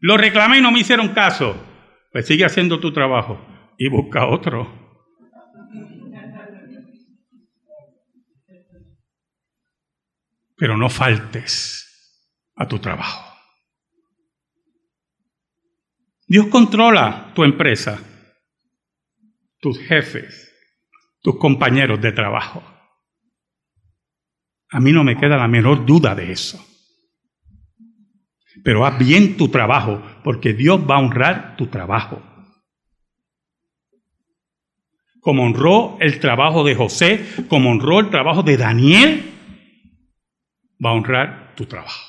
Lo 0.00 0.16
reclamé 0.16 0.58
y 0.58 0.62
no 0.62 0.70
me 0.70 0.80
hicieron 0.80 1.08
caso. 1.08 1.64
Pues 2.12 2.26
sigue 2.26 2.44
haciendo 2.44 2.80
tu 2.80 2.92
trabajo 2.92 3.38
y 3.76 3.88
busca 3.88 4.26
otro. 4.26 4.88
Pero 10.56 10.76
no 10.76 10.88
faltes 10.88 11.84
a 12.56 12.66
tu 12.66 12.78
trabajo. 12.78 13.27
Dios 16.28 16.48
controla 16.48 17.32
tu 17.34 17.42
empresa, 17.42 17.98
tus 19.60 19.78
jefes, 19.78 20.52
tus 21.22 21.38
compañeros 21.38 22.02
de 22.02 22.12
trabajo. 22.12 22.62
A 24.70 24.78
mí 24.78 24.92
no 24.92 25.04
me 25.04 25.16
queda 25.16 25.38
la 25.38 25.48
menor 25.48 25.86
duda 25.86 26.14
de 26.14 26.30
eso. 26.30 26.62
Pero 28.62 28.84
haz 28.84 28.98
bien 28.98 29.38
tu 29.38 29.48
trabajo, 29.48 30.02
porque 30.22 30.52
Dios 30.52 30.80
va 30.80 30.96
a 30.96 31.00
honrar 31.00 31.56
tu 31.56 31.68
trabajo. 31.68 32.22
Como 35.20 35.44
honró 35.44 35.96
el 35.98 36.20
trabajo 36.20 36.62
de 36.62 36.74
José, 36.74 37.26
como 37.48 37.70
honró 37.70 38.00
el 38.00 38.10
trabajo 38.10 38.42
de 38.42 38.58
Daniel, 38.58 39.32
va 40.84 40.90
a 40.90 40.94
honrar 40.94 41.54
tu 41.56 41.64
trabajo. 41.64 42.07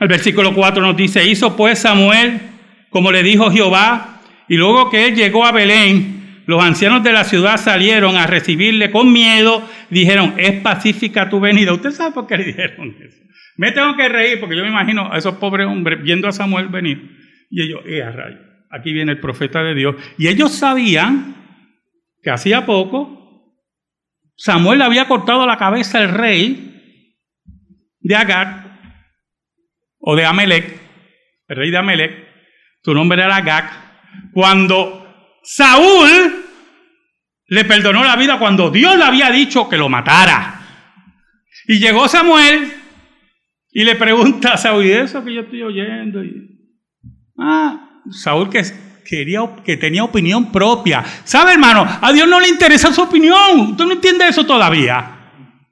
El 0.00 0.08
versículo 0.08 0.54
4 0.54 0.82
nos 0.82 0.96
dice, 0.96 1.28
hizo 1.28 1.56
pues 1.56 1.80
Samuel 1.80 2.40
como 2.90 3.12
le 3.12 3.22
dijo 3.22 3.50
Jehová, 3.50 4.20
y 4.48 4.56
luego 4.56 4.90
que 4.90 5.06
él 5.06 5.14
llegó 5.14 5.44
a 5.44 5.52
Belén, 5.52 6.42
los 6.46 6.62
ancianos 6.62 7.04
de 7.04 7.12
la 7.12 7.24
ciudad 7.24 7.58
salieron 7.58 8.16
a 8.16 8.26
recibirle 8.26 8.90
con 8.90 9.12
miedo, 9.12 9.62
dijeron, 9.90 10.34
es 10.38 10.60
pacífica 10.62 11.28
tu 11.28 11.40
venida. 11.40 11.74
¿Usted 11.74 11.90
sabe 11.90 12.12
por 12.12 12.26
qué 12.26 12.38
le 12.38 12.44
dijeron 12.44 12.96
eso? 13.00 13.18
Me 13.56 13.72
tengo 13.72 13.94
que 13.96 14.08
reír 14.08 14.40
porque 14.40 14.56
yo 14.56 14.62
me 14.62 14.70
imagino 14.70 15.12
a 15.12 15.18
esos 15.18 15.34
pobres 15.34 15.66
hombres 15.66 16.02
viendo 16.02 16.28
a 16.28 16.32
Samuel 16.32 16.68
venir 16.68 17.16
y 17.50 17.62
ellos, 17.62 17.80
eh, 17.84 18.02
rayo, 18.10 18.38
aquí 18.70 18.92
viene 18.92 19.12
el 19.12 19.20
profeta 19.20 19.62
de 19.62 19.74
Dios. 19.74 19.96
Y 20.16 20.28
ellos 20.28 20.52
sabían 20.52 21.34
que 22.22 22.30
hacía 22.30 22.64
poco 22.64 23.18
Samuel 24.36 24.78
le 24.78 24.84
había 24.84 25.08
cortado 25.08 25.44
la 25.46 25.58
cabeza 25.58 25.98
al 25.98 26.10
rey 26.10 27.04
de 28.00 28.14
Agag 28.14 28.67
o 30.00 30.16
de 30.16 30.24
Amelec, 30.24 30.80
el 31.48 31.56
rey 31.56 31.70
de 31.70 31.78
Amelec, 31.78 32.28
su 32.82 32.94
nombre 32.94 33.22
era 33.22 33.36
Agag, 33.36 33.70
cuando 34.32 35.38
Saúl 35.42 36.44
le 37.48 37.64
perdonó 37.64 38.04
la 38.04 38.16
vida 38.16 38.38
cuando 38.38 38.70
Dios 38.70 38.96
le 38.96 39.04
había 39.04 39.30
dicho 39.30 39.68
que 39.68 39.76
lo 39.76 39.88
matara. 39.88 40.60
Y 41.66 41.78
llegó 41.78 42.08
Samuel 42.08 42.72
y 43.70 43.84
le 43.84 43.96
pregunta 43.96 44.54
a 44.54 44.56
Saúl, 44.56 44.84
¿y 44.86 44.92
eso 44.92 45.24
que 45.24 45.34
yo 45.34 45.40
estoy 45.42 45.62
oyendo? 45.62 46.20
ah, 47.38 48.00
Saúl 48.10 48.50
que, 48.50 48.62
quería, 49.04 49.40
que 49.64 49.76
tenía 49.76 50.04
opinión 50.04 50.52
propia. 50.52 51.04
¿Sabe, 51.24 51.52
hermano? 51.52 51.86
A 52.00 52.12
Dios 52.12 52.28
no 52.28 52.40
le 52.40 52.48
interesa 52.48 52.92
su 52.92 53.02
opinión. 53.02 53.70
¿Usted 53.70 53.84
no 53.84 53.92
entiende 53.92 54.28
eso 54.28 54.44
todavía? 54.44 55.14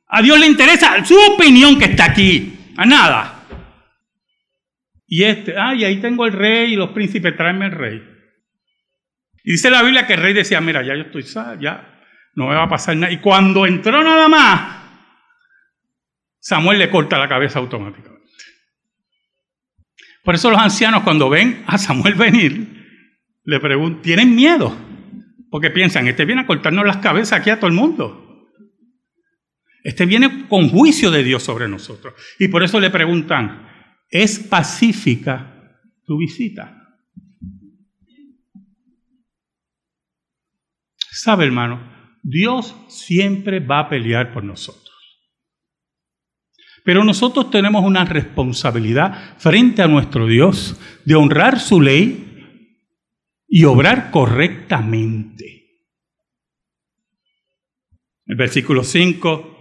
A 0.09 0.23
Dios 0.23 0.39
le 0.39 0.47
interesa 0.47 1.05
su 1.05 1.17
opinión 1.35 1.79
que 1.79 1.87
está 1.87 2.07
aquí. 2.07 2.55
A 2.77 2.85
nada. 2.87 3.36
Y 5.07 5.23
este, 5.23 5.57
ah, 5.57 5.75
y 5.75 5.85
ahí 5.85 6.01
tengo 6.01 6.27
el 6.27 6.33
rey 6.33 6.73
y 6.73 6.77
los 6.77 6.91
príncipes, 6.91 7.37
tráeme 7.37 7.67
el 7.67 7.73
rey. 7.73 8.03
Y 9.45 9.53
dice 9.53 9.71
la 9.71 9.83
Biblia 9.83 10.07
que 10.07 10.15
el 10.15 10.23
rey 10.23 10.35
decía, 10.35 10.61
mira, 10.61 10.83
ya 10.83 10.97
yo 10.97 11.03
estoy 11.03 11.23
ya 11.61 11.97
no 12.35 12.49
me 12.49 12.55
va 12.55 12.65
a 12.65 12.69
pasar 12.69 12.97
nada. 12.97 13.13
Y 13.13 13.19
cuando 13.19 13.67
entró 13.67 14.03
nada 14.03 14.29
más, 14.29 14.85
Samuel 16.39 16.79
le 16.79 16.91
corta 16.91 17.19
la 17.19 17.29
cabeza 17.29 17.59
automáticamente. 17.59 18.17
Por 20.23 20.35
eso 20.35 20.51
los 20.51 20.61
ancianos 20.61 21.03
cuando 21.03 21.31
ven 21.31 21.65
a 21.67 21.79
Samuel 21.79 22.15
venir, 22.15 22.85
le 23.45 23.61
preguntan, 23.61 24.03
tienen 24.03 24.35
miedo, 24.35 24.77
porque 25.51 25.71
piensan, 25.71 26.09
este 26.09 26.25
viene 26.25 26.43
a 26.43 26.47
cortarnos 26.47 26.85
las 26.85 26.99
cabezas 26.99 27.41
aquí 27.41 27.51
a 27.51 27.59
todo 27.59 27.69
el 27.69 27.77
mundo. 27.77 28.51
Este 29.85 30.05
viene 30.05 30.49
con 30.49 30.69
juicio 30.69 31.13
de 31.13 31.23
Dios 31.23 31.45
sobre 31.45 31.69
nosotros. 31.69 32.15
Y 32.41 32.49
por 32.49 32.65
eso 32.65 32.81
le 32.81 32.91
preguntan, 32.91 33.66
¿es 34.09 34.39
pacífica 34.39 35.81
tu 36.05 36.19
visita? 36.19 36.73
Sabe, 41.11 41.47
hermano, 41.47 41.81
Dios 42.23 42.77
siempre 42.89 43.61
va 43.61 43.81
a 43.81 43.89
pelear 43.89 44.33
por 44.33 44.45
nosotros. 44.45 44.87
Pero 46.85 47.05
nosotros 47.05 47.51
tenemos 47.51 47.85
una 47.85 48.05
responsabilidad 48.05 49.37
frente 49.39 49.83
a 49.83 49.89
nuestro 49.89 50.27
Dios 50.27 50.79
de 51.05 51.15
honrar 51.15 51.59
su 51.59 51.81
ley 51.81 52.27
y 53.49 53.65
obrar 53.65 54.11
correctamente. 54.11 55.57
El 58.27 58.37
versículo 58.37 58.85
5, 58.85 59.56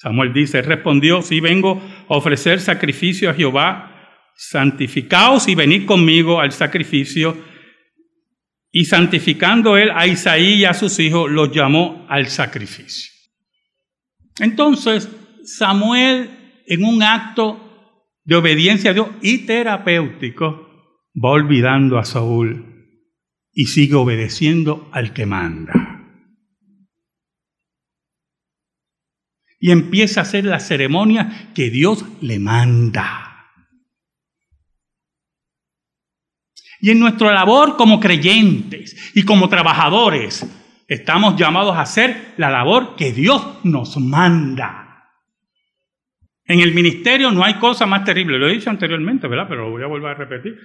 Samuel 0.00 0.32
dice, 0.32 0.62
respondió, 0.62 1.20
si 1.20 1.40
vengo 1.40 1.78
a 2.08 2.16
ofrecer 2.16 2.58
sacrificio 2.58 3.28
a 3.28 3.34
Jehová, 3.34 4.30
santificaos 4.34 5.46
y 5.46 5.54
venid 5.54 5.84
conmigo 5.84 6.40
al 6.40 6.52
sacrificio 6.52 7.36
y 8.72 8.86
santificando 8.86 9.76
él 9.76 9.90
a 9.94 10.06
Isaí 10.06 10.54
y 10.54 10.64
a 10.64 10.72
sus 10.72 10.98
hijos, 11.00 11.30
los 11.30 11.52
llamó 11.52 12.06
al 12.08 12.28
sacrificio. 12.28 13.10
Entonces, 14.38 15.06
Samuel, 15.44 16.30
en 16.66 16.82
un 16.82 17.02
acto 17.02 17.60
de 18.24 18.36
obediencia 18.36 18.92
a 18.92 18.94
Dios 18.94 19.08
y 19.20 19.44
terapéutico, 19.44 20.66
va 21.14 21.32
olvidando 21.32 21.98
a 21.98 22.06
Saúl 22.06 22.96
y 23.52 23.66
sigue 23.66 23.96
obedeciendo 23.96 24.88
al 24.92 25.12
que 25.12 25.26
manda. 25.26 25.89
Y 29.60 29.70
empieza 29.70 30.20
a 30.20 30.22
hacer 30.22 30.46
la 30.46 30.58
ceremonia 30.58 31.52
que 31.54 31.70
Dios 31.70 32.04
le 32.20 32.40
manda. 32.40 33.30
Y 36.80 36.90
en 36.90 36.98
nuestra 36.98 37.32
labor 37.32 37.76
como 37.76 38.00
creyentes 38.00 39.12
y 39.14 39.22
como 39.24 39.50
trabajadores, 39.50 40.46
estamos 40.88 41.36
llamados 41.36 41.76
a 41.76 41.82
hacer 41.82 42.32
la 42.38 42.50
labor 42.50 42.96
que 42.96 43.12
Dios 43.12 43.64
nos 43.64 43.98
manda. 43.98 45.10
En 46.46 46.60
el 46.60 46.74
ministerio 46.74 47.30
no 47.30 47.44
hay 47.44 47.54
cosa 47.54 47.86
más 47.86 48.02
terrible, 48.04 48.38
lo 48.38 48.48
he 48.48 48.54
dicho 48.54 48.70
anteriormente, 48.70 49.28
¿verdad? 49.28 49.46
Pero 49.48 49.66
lo 49.66 49.70
voy 49.70 49.82
a 49.82 49.86
volver 49.86 50.12
a 50.12 50.14
repetir. 50.14 50.58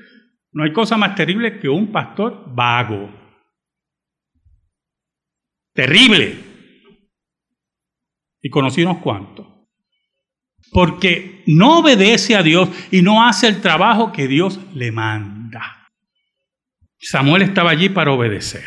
No 0.53 0.63
hay 0.63 0.71
cosa 0.71 0.95
más 0.95 1.13
terrible 1.15 1.59
que 1.59 1.67
un 1.67 1.91
pastor 1.91 2.45
vago. 2.47 3.13
Terrible. 5.73 6.54
Y 8.45 8.49
conocí 8.51 8.83
unos 8.83 8.99
cuantos. 8.99 9.47
Porque 10.71 11.41
no 11.47 11.79
obedece 11.79 12.35
a 12.35 12.43
Dios 12.43 12.69
y 12.91 13.01
no 13.01 13.25
hace 13.25 13.47
el 13.47 13.59
trabajo 13.59 14.11
que 14.11 14.27
Dios 14.27 14.59
le 14.75 14.91
manda. 14.91 15.89
Samuel 16.99 17.41
estaba 17.41 17.71
allí 17.71 17.89
para 17.89 18.11
obedecer. 18.11 18.63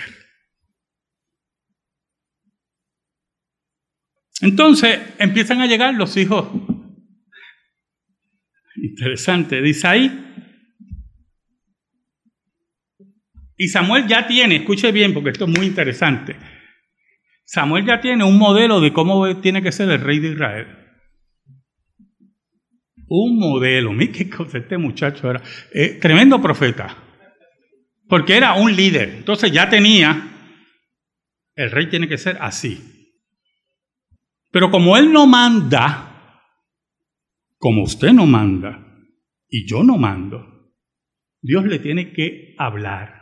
Entonces 4.41 4.99
empiezan 5.17 5.61
a 5.61 5.67
llegar 5.67 5.95
los 5.95 6.17
hijos. 6.17 6.49
Interesante, 8.75 9.61
de 9.61 9.69
Isaí. 9.69 10.25
Y 13.57 13.69
Samuel 13.69 14.09
ya 14.09 14.27
tiene, 14.27 14.57
escuche 14.57 14.91
bien 14.91 15.15
porque 15.15 15.31
esto 15.31 15.45
es 15.45 15.57
muy 15.57 15.69
interesante. 15.69 16.58
Samuel 17.49 17.87
ya 17.87 17.99
tiene 18.03 18.25
un 18.25 18.37
modelo 18.37 18.79
de 18.79 18.93
cómo 18.93 19.41
tiene 19.41 19.63
que 19.63 19.73
ser 19.73 19.89
el 19.89 20.03
rey 20.03 20.19
de 20.19 20.33
Israel. 20.33 20.67
Un 23.07 23.39
modelo. 23.39 23.95
Mira 23.95 24.13
qué 24.13 24.29
cosa 24.29 24.59
este 24.59 24.77
muchacho 24.77 25.31
era. 25.31 25.43
Eh, 25.73 25.99
tremendo 25.99 26.43
profeta. 26.43 26.95
Porque 28.07 28.37
era 28.37 28.53
un 28.53 28.77
líder. 28.77 29.09
Entonces 29.09 29.51
ya 29.51 29.71
tenía, 29.71 30.29
el 31.55 31.71
rey 31.71 31.89
tiene 31.89 32.07
que 32.07 32.19
ser 32.19 32.37
así. 32.39 33.17
Pero 34.51 34.71
como 34.71 34.99
él 34.99 35.11
no 35.11 35.27
manda, 35.27 36.43
como 37.57 37.83
usted 37.85 38.13
no 38.13 38.27
manda, 38.27 38.95
y 39.49 39.67
yo 39.67 39.83
no 39.83 39.97
mando, 39.97 40.71
Dios 41.41 41.65
le 41.65 41.79
tiene 41.79 42.13
que 42.13 42.55
hablar. 42.59 43.19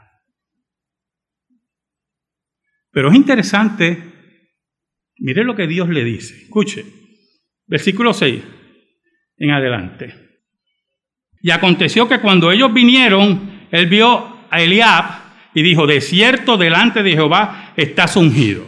Pero 2.91 3.11
es 3.11 3.15
interesante, 3.15 4.16
mire 5.19 5.45
lo 5.45 5.55
que 5.57 5.67
Dios 5.67 5.89
le 5.89 6.05
dice. 6.05 6.35
Escuche, 6.43 6.85
versículo 7.67 8.13
6 8.13 8.43
en 9.39 9.51
adelante. 9.51 10.15
Y 11.43 11.51
aconteció 11.51 12.09
que 12.09 12.21
cuando 12.21 12.51
ellos 12.51 12.73
vinieron, 12.73 13.67
él 13.71 13.87
vio 13.87 14.37
a 14.51 14.63
Eliab 14.63 15.05
y 15.55 15.63
dijo, 15.63 15.87
de 15.87 16.01
cierto 16.01 16.57
delante 16.57 17.03
de 17.03 17.13
Jehová 17.13 17.73
estás 17.77 18.17
ungido. 18.17 18.67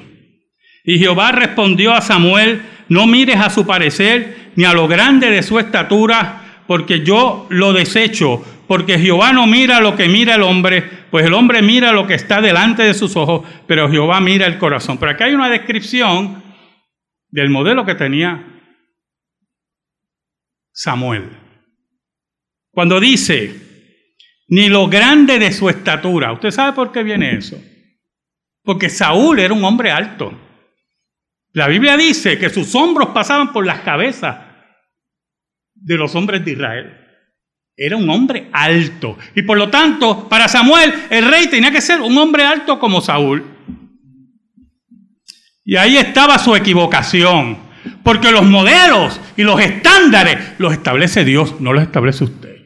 Y 0.85 0.99
Jehová 0.99 1.33
respondió 1.33 1.93
a 1.93 2.01
Samuel, 2.01 2.63
no 2.89 3.07
mires 3.07 3.37
a 3.37 3.51
su 3.51 3.67
parecer 3.67 4.53
ni 4.57 4.65
a 4.65 4.73
lo 4.73 4.89
grande 4.89 5.31
de 5.31 5.43
su 5.43 5.59
estatura, 5.59 6.48
porque 6.69 7.03
yo 7.03 7.47
lo 7.49 7.73
desecho, 7.73 8.45
porque 8.69 8.99
Jehová 8.99 9.33
no 9.33 9.47
mira 9.47 9.81
lo 9.81 9.97
que 9.97 10.07
mira 10.07 10.35
el 10.35 10.43
hombre, 10.43 10.83
pues 11.11 11.25
el 11.25 11.33
hombre 11.33 11.63
mira 11.63 11.93
lo 11.93 12.07
que 12.07 12.13
está 12.13 12.43
delante 12.43 12.83
de 12.83 12.93
sus 12.93 13.17
ojos, 13.17 13.49
pero 13.67 13.91
Jehová 13.91 14.21
mira 14.21 14.47
el 14.47 14.59
corazón. 14.59 14.99
Pero 14.99 15.13
aquí 15.13 15.25
hay 15.25 15.33
una 15.33 15.49
descripción 15.49 16.43
del 17.31 17.49
modelo 17.49 17.87
que 17.87 17.95
tenía 17.95 18.61
Samuel. 20.71 21.31
Cuando 22.71 23.01
dice, 23.01 23.69
ni 24.49 24.69
lo 24.69 24.89
grande 24.89 25.39
de 25.39 25.51
su 25.53 25.71
estatura. 25.71 26.33
¿Usted 26.33 26.51
sabe 26.51 26.75
por 26.75 26.93
qué 26.93 27.03
viene 27.03 27.35
eso? 27.35 27.59
Porque 28.63 28.91
Saúl 28.91 29.39
era 29.39 29.55
un 29.55 29.65
hombre 29.65 29.91
alto. 29.91 30.39
La 31.55 31.67
Biblia 31.67 31.97
dice 31.97 32.39
que 32.39 32.51
sus 32.51 32.75
hombros 32.75 33.09
pasaban 33.09 33.55
por 33.55 33.65
las 33.65 33.81
cabezas 33.81 34.48
de 35.81 35.97
los 35.97 36.15
hombres 36.15 36.45
de 36.45 36.53
Israel. 36.53 36.95
Era 37.77 37.97
un 37.97 38.11
hombre 38.11 38.49
alto. 38.53 39.17
Y 39.35 39.43
por 39.43 39.57
lo 39.57 39.71
tanto, 39.71 40.29
para 40.29 40.49
Samuel, 40.49 40.93
el 41.11 41.31
rey 41.31 41.47
tenía 41.47 41.71
que 41.71 41.81
ser 41.81 42.01
un 42.01 42.17
hombre 42.19 42.45
alto 42.45 42.79
como 42.79 43.01
Saúl. 43.01 43.45
Y 45.65 45.77
ahí 45.77 45.97
estaba 45.97 46.39
su 46.39 46.57
equivocación. 46.57 47.59
Porque 48.03 48.33
los 48.33 48.45
modelos 48.45 49.21
y 49.37 49.43
los 49.43 49.61
estándares 49.61 50.39
los 50.59 50.73
establece 50.73 51.25
Dios, 51.25 51.61
no 51.61 51.73
los 51.73 51.83
establece 51.83 52.25
usted. 52.25 52.57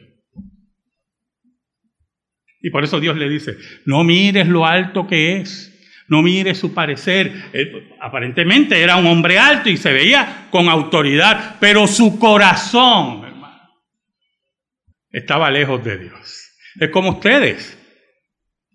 Y 2.61 2.69
por 2.69 2.83
eso 2.83 2.99
Dios 3.01 3.17
le 3.17 3.27
dice, 3.27 3.57
no 3.85 4.03
mires 4.05 4.47
lo 4.47 4.65
alto 4.65 5.05
que 5.05 5.37
es, 5.37 5.72
no 6.13 6.21
mire 6.21 6.53
su 6.53 6.75
parecer. 6.75 7.49
aparentemente 7.99 8.79
era 8.79 8.97
un 8.97 9.07
hombre 9.07 9.39
alto 9.39 9.67
y 9.67 9.77
se 9.77 9.91
veía 9.91 10.47
con 10.51 10.69
autoridad, 10.69 11.55
pero 11.59 11.87
su 11.87 12.19
corazón, 12.19 13.23
estaba 15.09 15.49
lejos 15.49 15.83
de 15.83 15.97
Dios. 15.97 16.55
Es 16.79 16.89
como 16.91 17.09
ustedes. 17.11 17.79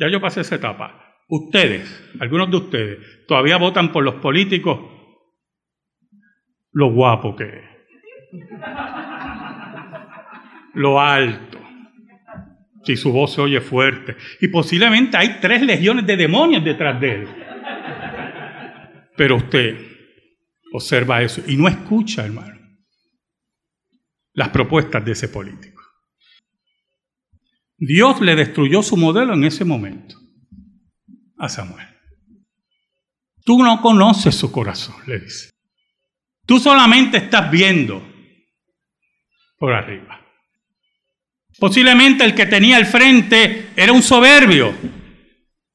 Ya 0.01 0.09
yo 0.09 0.20
pasé 0.20 0.40
esa 0.40 0.57
etapa. 0.57 1.16
Ustedes, 1.29 2.11
algunos 2.18 2.51
de 2.51 2.57
ustedes, 2.57 3.27
todavía 3.29 3.57
votan 3.57 3.92
por 3.92 4.03
los 4.03 4.16
políticos 4.16 4.81
lo 6.72 6.92
guapo 6.92 7.37
que 7.37 7.44
es. 7.44 7.64
Lo 10.74 11.01
alto. 11.01 11.57
Si 12.88 12.96
su 12.96 13.12
voz 13.12 13.35
se 13.35 13.42
oye 13.42 13.61
fuerte. 13.61 14.16
Y 14.40 14.48
posiblemente 14.48 15.18
hay 15.18 15.40
tres 15.42 15.61
legiones 15.61 16.07
de 16.07 16.16
demonios 16.16 16.64
detrás 16.64 16.98
de 16.98 17.16
él. 17.16 17.29
Pero 19.14 19.37
usted 19.37 19.79
observa 20.72 21.20
eso 21.20 21.42
y 21.46 21.59
no 21.59 21.68
escucha, 21.68 22.24
hermano, 22.24 22.59
las 24.33 24.48
propuestas 24.48 25.05
de 25.05 25.12
ese 25.12 25.29
político. 25.29 25.83
Dios 27.77 28.22
le 28.22 28.35
destruyó 28.35 28.83
su 28.83 28.96
modelo 28.96 29.35
en 29.35 29.44
ese 29.44 29.66
momento 29.66 30.16
a 31.37 31.51
Samuel. 31.51 31.88
Tú 33.44 33.62
no 33.62 33.83
conoces 33.83 34.35
su 34.35 34.51
corazón, 34.51 34.96
le 35.07 35.20
dice. 35.20 35.51
Tú 36.46 36.59
solamente 36.59 37.18
estás 37.18 37.51
viendo 37.51 38.03
por 39.59 39.74
arriba. 39.74 40.24
Posiblemente 41.58 42.24
el 42.24 42.34
que 42.34 42.46
tenía 42.46 42.76
al 42.76 42.86
frente 42.86 43.70
era 43.74 43.92
un 43.92 44.02
soberbio, 44.02 44.72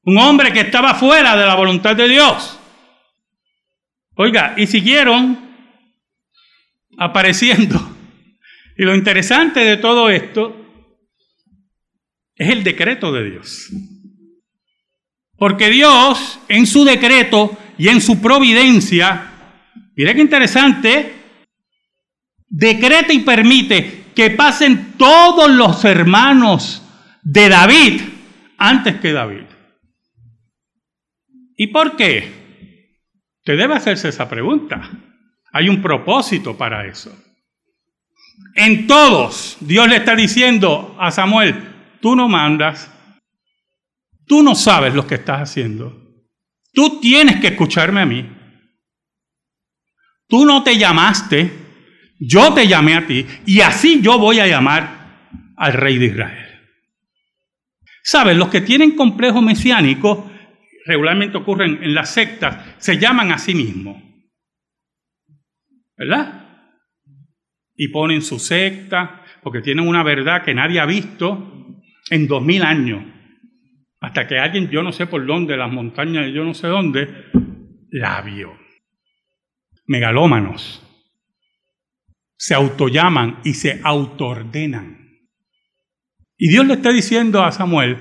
un 0.04 0.18
hombre 0.18 0.52
que 0.52 0.60
estaba 0.60 0.94
fuera 0.94 1.36
de 1.36 1.44
la 1.44 1.54
voluntad 1.54 1.94
de 1.94 2.08
Dios. 2.08 2.58
Oiga, 4.16 4.54
y 4.56 4.66
siguieron 4.66 5.38
apareciendo. 6.96 7.96
Y 8.78 8.84
lo 8.84 8.94
interesante 8.94 9.60
de 9.60 9.76
todo 9.76 10.08
esto 10.08 10.56
es 12.34 12.48
el 12.48 12.64
decreto 12.64 13.12
de 13.12 13.30
Dios. 13.30 13.70
Porque 15.36 15.68
Dios, 15.68 16.38
en 16.48 16.66
su 16.66 16.84
decreto 16.84 17.56
y 17.76 17.88
en 17.88 18.00
su 18.00 18.22
providencia, 18.22 19.32
mire 19.94 20.14
qué 20.14 20.20
interesante, 20.20 21.14
decreta 22.48 23.12
y 23.12 23.20
permite 23.20 24.03
que 24.14 24.30
pasen 24.30 24.94
todos 24.96 25.50
los 25.50 25.84
hermanos 25.84 26.82
de 27.22 27.48
David 27.48 28.02
antes 28.58 29.00
que 29.00 29.12
David. 29.12 29.44
¿Y 31.56 31.68
por 31.68 31.96
qué? 31.96 32.92
Te 33.44 33.56
debe 33.56 33.74
hacerse 33.74 34.08
esa 34.08 34.28
pregunta. 34.28 34.90
Hay 35.52 35.68
un 35.68 35.82
propósito 35.82 36.56
para 36.56 36.86
eso. 36.86 37.16
En 38.54 38.86
todos, 38.86 39.56
Dios 39.60 39.88
le 39.88 39.96
está 39.96 40.16
diciendo 40.16 40.96
a 40.98 41.10
Samuel, 41.10 41.54
tú 42.00 42.16
no 42.16 42.28
mandas, 42.28 42.90
tú 44.26 44.42
no 44.42 44.54
sabes 44.54 44.94
lo 44.94 45.06
que 45.06 45.16
estás 45.16 45.42
haciendo, 45.42 45.96
tú 46.72 47.00
tienes 47.00 47.40
que 47.40 47.48
escucharme 47.48 48.00
a 48.00 48.06
mí. 48.06 48.28
Tú 50.26 50.44
no 50.44 50.64
te 50.64 50.78
llamaste, 50.78 51.52
yo 52.26 52.54
te 52.54 52.66
llamé 52.66 52.94
a 52.94 53.06
ti 53.06 53.26
y 53.46 53.60
así 53.60 54.00
yo 54.00 54.18
voy 54.18 54.40
a 54.40 54.46
llamar 54.46 55.52
al 55.56 55.72
rey 55.72 55.98
de 55.98 56.06
Israel. 56.06 56.60
¿Sabes? 58.02 58.36
Los 58.36 58.48
que 58.48 58.60
tienen 58.60 58.96
complejo 58.96 59.40
mesiánico, 59.40 60.30
regularmente 60.84 61.38
ocurren 61.38 61.82
en 61.82 61.94
las 61.94 62.10
sectas, 62.12 62.76
se 62.78 62.98
llaman 62.98 63.32
a 63.32 63.38
sí 63.38 63.54
mismos. 63.54 64.02
¿Verdad? 65.96 66.48
Y 67.76 67.88
ponen 67.88 68.20
su 68.22 68.38
secta 68.38 69.22
porque 69.42 69.62
tienen 69.62 69.86
una 69.86 70.02
verdad 70.02 70.42
que 70.42 70.54
nadie 70.54 70.80
ha 70.80 70.86
visto 70.86 71.82
en 72.10 72.26
dos 72.26 72.42
mil 72.42 72.62
años. 72.62 73.04
Hasta 74.00 74.26
que 74.26 74.38
alguien, 74.38 74.68
yo 74.68 74.82
no 74.82 74.92
sé 74.92 75.06
por 75.06 75.24
dónde, 75.24 75.56
las 75.56 75.72
montañas, 75.72 76.30
yo 76.32 76.44
no 76.44 76.52
sé 76.52 76.66
dónde, 76.66 77.08
la 77.90 78.20
vio 78.20 78.64
megalómanos, 79.86 80.82
se 82.44 82.52
autollaman 82.52 83.40
y 83.42 83.54
se 83.54 83.80
autoordenan. 83.82 84.98
Y 86.36 86.50
Dios 86.50 86.66
le 86.66 86.74
está 86.74 86.92
diciendo 86.92 87.42
a 87.42 87.50
Samuel, 87.50 87.96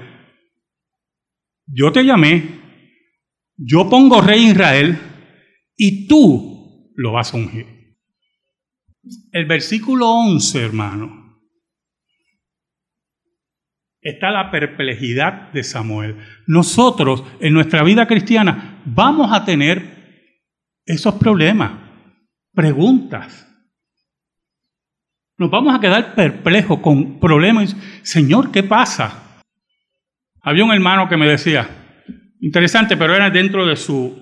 yo 1.66 1.94
te 1.94 2.04
llamé, 2.04 2.60
yo 3.56 3.90
pongo 3.90 4.20
rey 4.20 4.48
Israel 4.48 5.00
y 5.78 6.10
tú 6.10 6.92
lo 6.94 7.14
vas 7.14 7.34
a 7.34 7.38
ungir. 7.38 7.96
El 9.32 9.46
versículo 9.46 10.10
11, 10.10 10.62
hermano, 10.62 11.40
está 14.02 14.30
la 14.30 14.52
perplejidad 14.52 15.54
de 15.54 15.64
Samuel. 15.64 16.18
Nosotros 16.48 17.24
en 17.40 17.54
nuestra 17.54 17.82
vida 17.82 18.08
cristiana 18.08 18.82
vamos 18.84 19.32
a 19.32 19.46
tener 19.46 20.36
esos 20.86 21.14
problemas, 21.14 21.72
preguntas. 22.54 23.53
Nos 25.38 25.50
vamos 25.50 25.76
a 25.76 25.80
quedar 25.80 26.16
perplejos 26.16 26.80
con 26.80 27.20
problemas. 27.20 27.76
Señor, 28.04 28.52
¿qué 28.52 28.64
pasa? 28.64 29.42
Había 30.42 30.66
un 30.66 30.74
hermano 30.74 31.10
que 31.10 31.18
me 31.18 31.28
decía, 31.28 31.68
interesante, 32.40 32.98
pero 32.98 33.16
era 33.16 33.30
dentro 33.30 33.66
de 33.66 33.76
su 33.76 34.22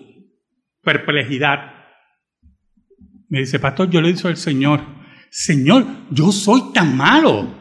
perplejidad. 0.81 1.73
Me 3.27 3.39
dice, 3.39 3.59
pastor, 3.59 3.89
yo 3.89 4.01
le 4.01 4.09
dicho 4.09 4.27
al 4.27 4.37
Señor, 4.37 4.81
Señor, 5.29 5.85
yo 6.11 6.31
soy 6.31 6.73
tan 6.73 6.95
malo. 6.95 7.59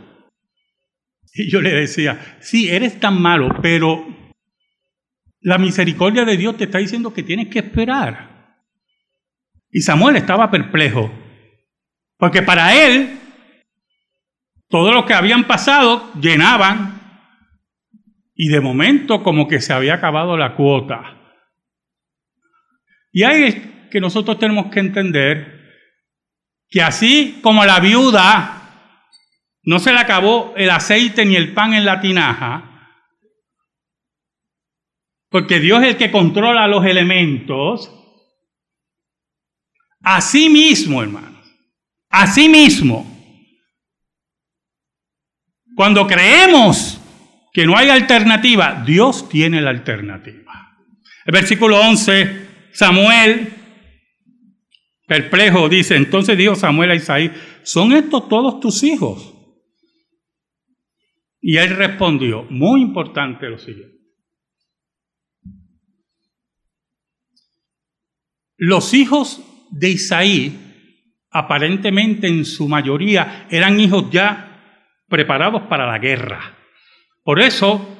Y 1.32 1.50
yo 1.50 1.60
le 1.60 1.72
decía, 1.72 2.36
sí, 2.40 2.68
eres 2.68 2.98
tan 2.98 3.20
malo, 3.20 3.48
pero 3.62 4.04
la 5.40 5.58
misericordia 5.58 6.24
de 6.24 6.36
Dios 6.36 6.56
te 6.56 6.64
está 6.64 6.78
diciendo 6.78 7.14
que 7.14 7.22
tienes 7.22 7.48
que 7.48 7.60
esperar. 7.60 8.58
Y 9.70 9.80
Samuel 9.80 10.16
estaba 10.16 10.50
perplejo, 10.50 11.10
porque 12.18 12.42
para 12.42 12.74
él 12.74 13.19
todo 14.70 14.92
lo 14.92 15.04
que 15.04 15.12
habían 15.12 15.44
pasado 15.44 16.10
llenaban 16.14 16.98
y 18.34 18.48
de 18.48 18.60
momento 18.60 19.22
como 19.22 19.46
que 19.46 19.60
se 19.60 19.74
había 19.74 19.94
acabado 19.94 20.36
la 20.38 20.54
cuota. 20.54 21.18
Y 23.12 23.24
ahí 23.24 23.42
es 23.44 23.56
que 23.90 24.00
nosotros 24.00 24.38
tenemos 24.38 24.70
que 24.70 24.80
entender 24.80 25.60
que 26.70 26.80
así 26.80 27.40
como 27.42 27.64
la 27.66 27.80
viuda 27.80 28.56
no 29.64 29.78
se 29.78 29.92
le 29.92 29.98
acabó 29.98 30.54
el 30.56 30.70
aceite 30.70 31.26
ni 31.26 31.36
el 31.36 31.52
pan 31.52 31.74
en 31.74 31.84
la 31.84 32.00
tinaja, 32.00 32.96
porque 35.28 35.60
Dios 35.60 35.82
es 35.82 35.88
el 35.90 35.96
que 35.96 36.10
controla 36.10 36.66
los 36.66 36.86
elementos, 36.86 37.96
Así 40.02 40.48
mismo, 40.48 41.02
hermano. 41.02 41.40
Así 42.08 42.48
mismo. 42.48 43.09
Cuando 45.80 46.06
creemos 46.06 47.00
que 47.54 47.64
no 47.64 47.74
hay 47.74 47.88
alternativa, 47.88 48.84
Dios 48.86 49.30
tiene 49.30 49.62
la 49.62 49.70
alternativa. 49.70 50.76
El 51.24 51.32
versículo 51.32 51.80
11, 51.80 52.48
Samuel, 52.70 53.48
perplejo, 55.06 55.70
dice, 55.70 55.96
entonces 55.96 56.36
dijo 56.36 56.54
Samuel 56.54 56.90
a 56.90 56.96
Isaí, 56.96 57.32
¿son 57.62 57.92
estos 57.92 58.28
todos 58.28 58.60
tus 58.60 58.82
hijos? 58.82 59.32
Y 61.40 61.56
él 61.56 61.74
respondió, 61.74 62.42
muy 62.50 62.82
importante 62.82 63.48
lo 63.48 63.58
siguiente. 63.58 63.96
Los 68.58 68.92
hijos 68.92 69.42
de 69.70 69.88
Isaí, 69.88 70.60
aparentemente 71.30 72.28
en 72.28 72.44
su 72.44 72.68
mayoría, 72.68 73.46
eran 73.50 73.80
hijos 73.80 74.10
ya 74.10 74.49
preparados 75.10 75.62
para 75.64 75.86
la 75.86 75.98
guerra. 75.98 76.56
Por 77.22 77.38
eso, 77.38 77.98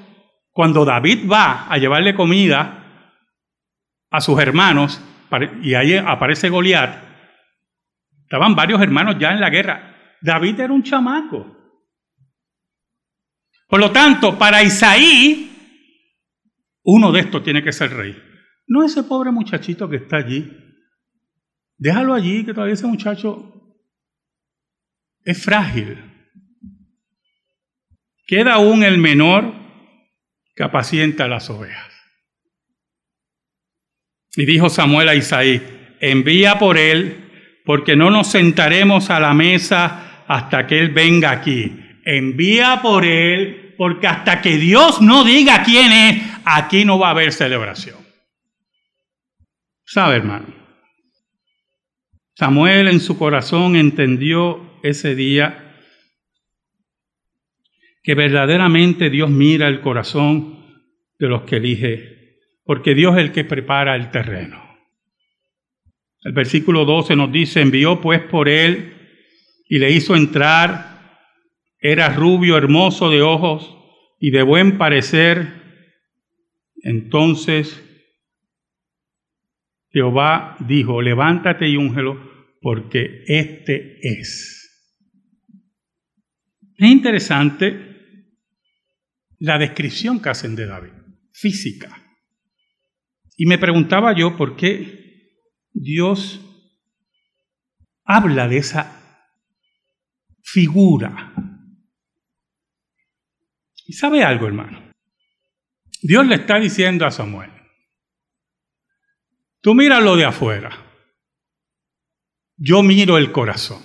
cuando 0.51 0.87
David 0.87 1.31
va 1.31 1.66
a 1.68 1.77
llevarle 1.77 2.14
comida 2.14 3.12
a 4.11 4.20
sus 4.23 4.40
hermanos, 4.40 5.03
y 5.62 5.75
ahí 5.75 5.94
aparece 5.96 6.49
Goliat, 6.49 7.05
estaban 8.23 8.55
varios 8.55 8.81
hermanos 8.81 9.16
ya 9.18 9.33
en 9.33 9.40
la 9.40 9.51
guerra. 9.51 10.16
David 10.23 10.61
era 10.61 10.73
un 10.73 10.83
chamaco. 10.83 11.59
Por 13.68 13.79
lo 13.79 13.90
tanto, 13.92 14.38
para 14.38 14.62
Isaí, 14.62 15.53
uno 16.85 17.12
de 17.12 17.20
estos 17.20 17.44
tiene 17.44 17.62
que 17.62 17.73
ser 17.73 17.92
rey. 17.92 18.16
No 18.66 18.83
ese 18.83 19.03
pobre 19.03 19.31
muchachito 19.31 19.88
que 19.88 19.96
está 19.96 20.16
allí, 20.16 20.49
Déjalo 21.81 22.12
allí, 22.12 22.44
que 22.44 22.53
todavía 22.53 22.75
ese 22.75 22.87
muchacho 22.87 23.55
es 25.25 25.42
frágil. 25.42 25.99
Queda 28.31 28.55
aún 28.55 28.85
el 28.85 28.99
menor 28.99 29.53
que 30.55 30.62
apacienta 30.62 31.27
las 31.27 31.51
ovejas. 31.51 31.93
Y 34.37 34.45
dijo 34.47 34.69
Samuel 34.69 35.09
a 35.09 35.16
Isaí, 35.16 35.97
envía 35.99 36.57
por 36.57 36.79
él, 36.79 37.62
porque 37.64 37.97
no 37.97 38.09
nos 38.09 38.31
sentaremos 38.31 39.11
a 39.11 39.19
la 39.19 39.35
mesa 39.35 40.23
hasta 40.29 40.69
que 40.69 40.79
él 40.79 40.90
venga 40.90 41.33
aquí. 41.33 41.77
Envía 42.05 42.79
por 42.81 43.05
él, 43.05 43.75
porque 43.77 44.07
hasta 44.07 44.40
que 44.40 44.59
Dios 44.59 45.03
no 45.03 45.25
diga 45.25 45.64
quién 45.64 45.90
es, 45.90 46.23
aquí 46.45 46.85
no 46.85 47.01
va 47.01 47.09
a 47.09 47.11
haber 47.11 47.33
celebración. 47.33 47.99
¿Sabe, 49.85 50.14
hermano? 50.14 50.55
Samuel 52.37 52.87
en 52.87 53.01
su 53.01 53.19
corazón 53.19 53.75
entendió 53.75 54.79
ese 54.85 55.16
día 55.16 55.69
que 58.02 58.14
verdaderamente 58.14 59.10
Dios 59.10 59.30
mira 59.30 59.68
el 59.68 59.80
corazón 59.80 60.84
de 61.18 61.28
los 61.28 61.42
que 61.42 61.56
elige, 61.56 62.38
porque 62.64 62.94
Dios 62.94 63.16
es 63.16 63.24
el 63.24 63.32
que 63.32 63.44
prepara 63.44 63.96
el 63.96 64.10
terreno. 64.10 64.62
El 66.22 66.32
versículo 66.32 66.84
12 66.84 67.16
nos 67.16 67.32
dice, 67.32 67.60
envió 67.60 68.00
pues 68.00 68.20
por 68.22 68.48
él 68.48 68.94
y 69.68 69.78
le 69.78 69.90
hizo 69.90 70.16
entrar, 70.16 71.18
era 71.78 72.14
rubio, 72.14 72.56
hermoso 72.56 73.10
de 73.10 73.22
ojos 73.22 73.76
y 74.18 74.30
de 74.30 74.42
buen 74.42 74.76
parecer. 74.76 75.46
Entonces 76.82 77.82
Jehová 79.92 80.56
dijo, 80.60 81.02
levántate 81.02 81.68
y 81.68 81.76
úngelo, 81.76 82.30
porque 82.60 83.24
este 83.26 83.98
es. 84.02 84.58
Es 86.76 86.88
interesante 86.88 87.89
la 89.40 89.59
descripción 89.59 90.20
que 90.20 90.29
hacen 90.29 90.55
de 90.55 90.66
David, 90.66 90.92
física. 91.33 91.96
Y 93.37 93.46
me 93.46 93.59
preguntaba 93.59 94.14
yo 94.14 94.37
por 94.37 94.55
qué 94.55 95.33
Dios 95.72 96.40
habla 98.05 98.46
de 98.48 98.59
esa 98.59 99.26
figura. 100.42 101.33
¿Y 103.87 103.94
sabe 103.94 104.22
algo, 104.22 104.46
hermano? 104.46 104.92
Dios 106.03 106.26
le 106.26 106.37
está 106.37 106.59
diciendo 106.59 107.07
a 107.07 107.11
Samuel, 107.11 107.50
tú 109.61 109.74
mira 109.74 110.00
lo 110.00 110.16
de 110.16 110.26
afuera, 110.26 110.70
yo 112.57 112.83
miro 112.83 113.16
el 113.16 113.33
corazón. 113.33 113.83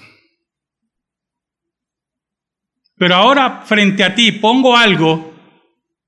Pero 2.98 3.16
ahora 3.16 3.62
frente 3.62 4.04
a 4.04 4.16
ti 4.16 4.34
pongo 4.34 4.76
algo 4.76 5.35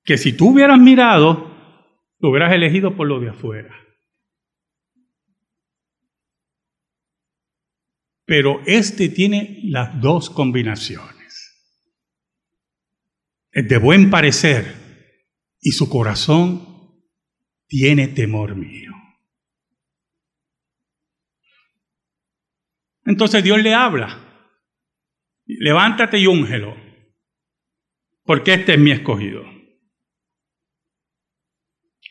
que 0.08 0.18
si 0.18 0.32
tú 0.32 0.52
hubieras 0.52 0.80
mirado, 0.80 1.54
lo 2.20 2.30
hubieras 2.30 2.54
elegido 2.54 2.96
por 2.96 3.08
lo 3.08 3.20
de 3.20 3.30
afuera. 3.30 3.76
Pero 8.26 8.62
este 8.66 9.10
tiene 9.10 9.60
las 9.66 10.00
dos 10.00 10.30
combinaciones. 10.30 11.14
Es 13.52 13.68
de 13.68 13.78
buen 13.78 14.10
parecer 14.10 15.14
y 15.60 15.72
su 15.72 15.90
corazón 15.90 17.04
tiene 17.68 18.08
temor 18.08 18.56
mío. 18.56 18.94
Entonces 23.04 23.44
Dios 23.44 23.62
le 23.62 23.74
habla. 23.74 24.24
Levántate 25.46 26.18
y 26.18 26.28
úngelo, 26.28 26.78
porque 28.24 28.54
este 28.54 28.74
es 28.74 28.80
mi 28.80 28.92
escogido. 28.92 29.57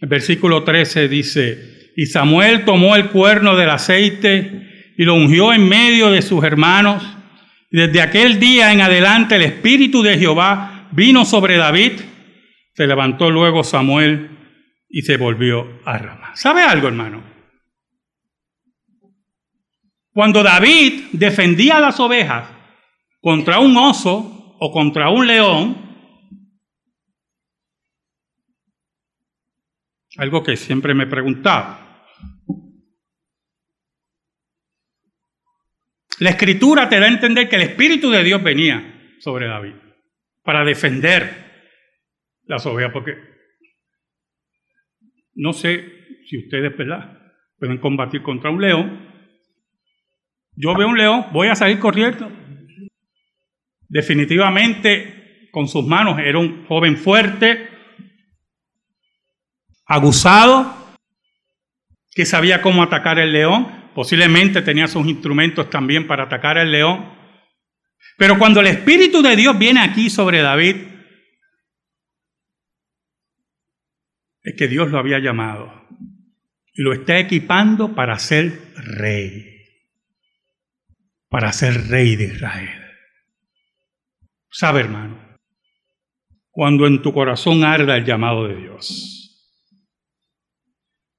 El 0.00 0.08
versículo 0.08 0.62
13 0.62 1.08
dice, 1.08 1.92
y 1.96 2.06
Samuel 2.06 2.64
tomó 2.64 2.94
el 2.94 3.08
cuerno 3.08 3.56
del 3.56 3.70
aceite 3.70 4.92
y 4.98 5.04
lo 5.04 5.14
ungió 5.14 5.52
en 5.52 5.66
medio 5.66 6.10
de 6.10 6.20
sus 6.20 6.44
hermanos. 6.44 7.02
Y 7.70 7.78
desde 7.78 8.02
aquel 8.02 8.38
día 8.38 8.72
en 8.72 8.82
adelante 8.82 9.36
el 9.36 9.42
Espíritu 9.42 10.02
de 10.02 10.18
Jehová 10.18 10.88
vino 10.92 11.24
sobre 11.24 11.56
David. 11.56 11.92
Se 12.74 12.86
levantó 12.86 13.30
luego 13.30 13.64
Samuel 13.64 14.30
y 14.90 15.02
se 15.02 15.16
volvió 15.16 15.80
a 15.86 15.96
Ramá. 15.96 16.36
¿Sabe 16.36 16.62
algo, 16.62 16.88
hermano? 16.88 17.24
Cuando 20.12 20.42
David 20.42 21.04
defendía 21.12 21.80
las 21.80 21.98
ovejas 22.00 22.48
contra 23.20 23.58
un 23.58 23.76
oso 23.76 24.56
o 24.58 24.72
contra 24.72 25.08
un 25.08 25.26
león, 25.26 25.85
Algo 30.18 30.42
que 30.42 30.56
siempre 30.56 30.94
me 30.94 31.04
he 31.04 31.08
preguntado. 31.08 31.84
La 36.18 36.30
escritura 36.30 36.88
te 36.88 36.98
da 36.98 37.06
a 37.06 37.10
entender 37.10 37.48
que 37.48 37.56
el 37.56 37.62
Espíritu 37.62 38.10
de 38.10 38.24
Dios 38.24 38.42
venía 38.42 39.16
sobre 39.18 39.46
David 39.46 39.74
para 40.42 40.64
defender 40.64 41.44
las 42.44 42.64
ovejas, 42.64 42.92
porque 42.92 43.16
no 45.34 45.52
sé 45.52 46.06
si 46.26 46.38
ustedes. 46.38 46.72
Pueden 47.58 47.78
combatir 47.78 48.22
contra 48.22 48.50
un 48.50 48.60
león. 48.60 49.06
Yo 50.54 50.74
veo 50.74 50.88
un 50.88 50.96
león, 50.96 51.26
voy 51.32 51.48
a 51.48 51.54
salir 51.54 51.78
corriendo. 51.78 52.30
Definitivamente, 53.88 55.48
con 55.50 55.68
sus 55.68 55.86
manos, 55.86 56.18
era 56.18 56.38
un 56.38 56.66
joven 56.66 56.96
fuerte, 56.96 57.68
aguzado, 59.86 60.74
que 62.12 62.26
sabía 62.26 62.62
cómo 62.62 62.82
atacar 62.82 63.18
el 63.18 63.32
león, 63.32 63.90
posiblemente 63.94 64.62
tenía 64.62 64.88
sus 64.88 65.06
instrumentos 65.06 65.70
también 65.70 66.06
para 66.06 66.24
atacar 66.24 66.58
al 66.58 66.70
león. 66.72 67.14
Pero 68.18 68.38
cuando 68.38 68.60
el 68.60 68.66
Espíritu 68.66 69.22
de 69.22 69.36
Dios 69.36 69.58
viene 69.58 69.80
aquí 69.80 70.10
sobre 70.10 70.40
David, 70.40 70.76
es 74.42 74.54
que 74.56 74.68
Dios 74.68 74.90
lo 74.90 74.98
había 74.98 75.18
llamado 75.18 75.86
y 76.72 76.82
lo 76.82 76.92
está 76.92 77.18
equipando 77.18 77.94
para 77.94 78.18
ser 78.18 78.72
rey, 78.76 79.44
para 81.28 81.52
ser 81.52 81.88
rey 81.88 82.16
de 82.16 82.24
Israel. 82.24 82.82
¿Sabe, 84.50 84.80
hermano? 84.80 85.36
Cuando 86.50 86.86
en 86.86 87.02
tu 87.02 87.12
corazón 87.12 87.64
arda 87.64 87.96
el 87.96 88.04
llamado 88.04 88.46
de 88.46 88.56
Dios, 88.56 89.15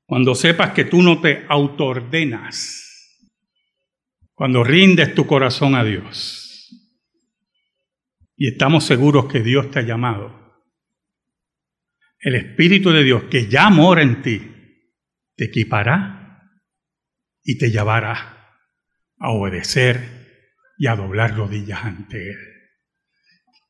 cuando 0.08 0.36
sepas 0.36 0.72
que 0.72 0.86
tú 0.86 1.04
no 1.04 1.20
te 1.20 1.46
autoordenas, 1.50 3.30
cuando 4.34 4.64
rindes 4.64 5.14
tu 5.14 5.28
corazón 5.28 5.76
a 5.76 5.84
Dios 5.84 6.70
y 8.38 8.48
estamos 8.48 8.86
seguros 8.86 9.26
que 9.26 9.42
Dios 9.42 9.70
te 9.70 9.80
ha 9.80 9.82
llamado, 9.82 10.64
el 12.20 12.36
Espíritu 12.36 12.92
de 12.92 13.04
Dios 13.04 13.24
que 13.26 13.50
ya 13.50 13.70
mora 13.70 14.02
en 14.02 14.22
ti 14.22 14.42
te 15.36 15.46
equipará 15.46 16.42
y 17.44 17.58
te 17.58 17.70
llevará 17.70 18.56
a 19.20 19.32
obedecer 19.32 20.56
y 20.78 20.88
a 20.88 20.96
doblar 20.96 21.36
rodillas 21.36 21.84
ante 21.84 22.30
Él. 22.30 22.38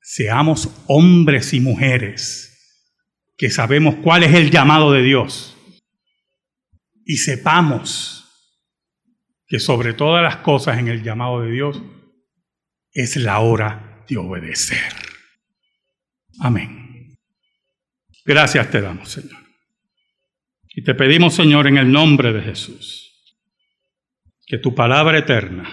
Seamos 0.01 0.83
hombres 0.87 1.53
y 1.53 1.61
mujeres 1.61 2.93
que 3.37 3.49
sabemos 3.49 3.95
cuál 4.03 4.23
es 4.23 4.35
el 4.35 4.51
llamado 4.51 4.91
de 4.91 5.01
Dios 5.01 5.56
y 7.07 7.17
sepamos 7.17 8.25
que 9.47 9.59
sobre 9.59 9.93
todas 9.93 10.21
las 10.21 10.37
cosas 10.37 10.77
en 10.77 10.89
el 10.89 11.01
llamado 11.01 11.41
de 11.41 11.51
Dios 11.51 11.81
es 12.91 13.15
la 13.15 13.39
hora 13.39 14.03
de 14.09 14.17
obedecer. 14.17 14.93
Amén. 16.41 17.17
Gracias 18.25 18.69
te 18.69 18.81
damos, 18.81 19.09
Señor. 19.09 19.41
Y 20.67 20.83
te 20.83 20.93
pedimos, 20.95 21.33
Señor, 21.33 21.67
en 21.67 21.77
el 21.77 21.89
nombre 21.89 22.33
de 22.33 22.41
Jesús, 22.41 23.25
que 24.45 24.57
tu 24.57 24.75
palabra 24.75 25.17
eterna 25.17 25.65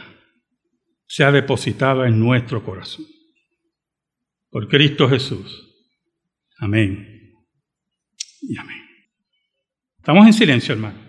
sea 1.08 1.32
depositada 1.32 2.06
en 2.06 2.20
nuestro 2.20 2.64
corazón. 2.64 3.06
Por 4.50 4.68
Cristo 4.68 5.08
Jesús. 5.08 5.68
Amén. 6.58 7.34
Y 8.40 8.56
amén. 8.56 8.82
Estamos 9.98 10.26
en 10.26 10.32
silencio, 10.32 10.74
hermano. 10.74 11.03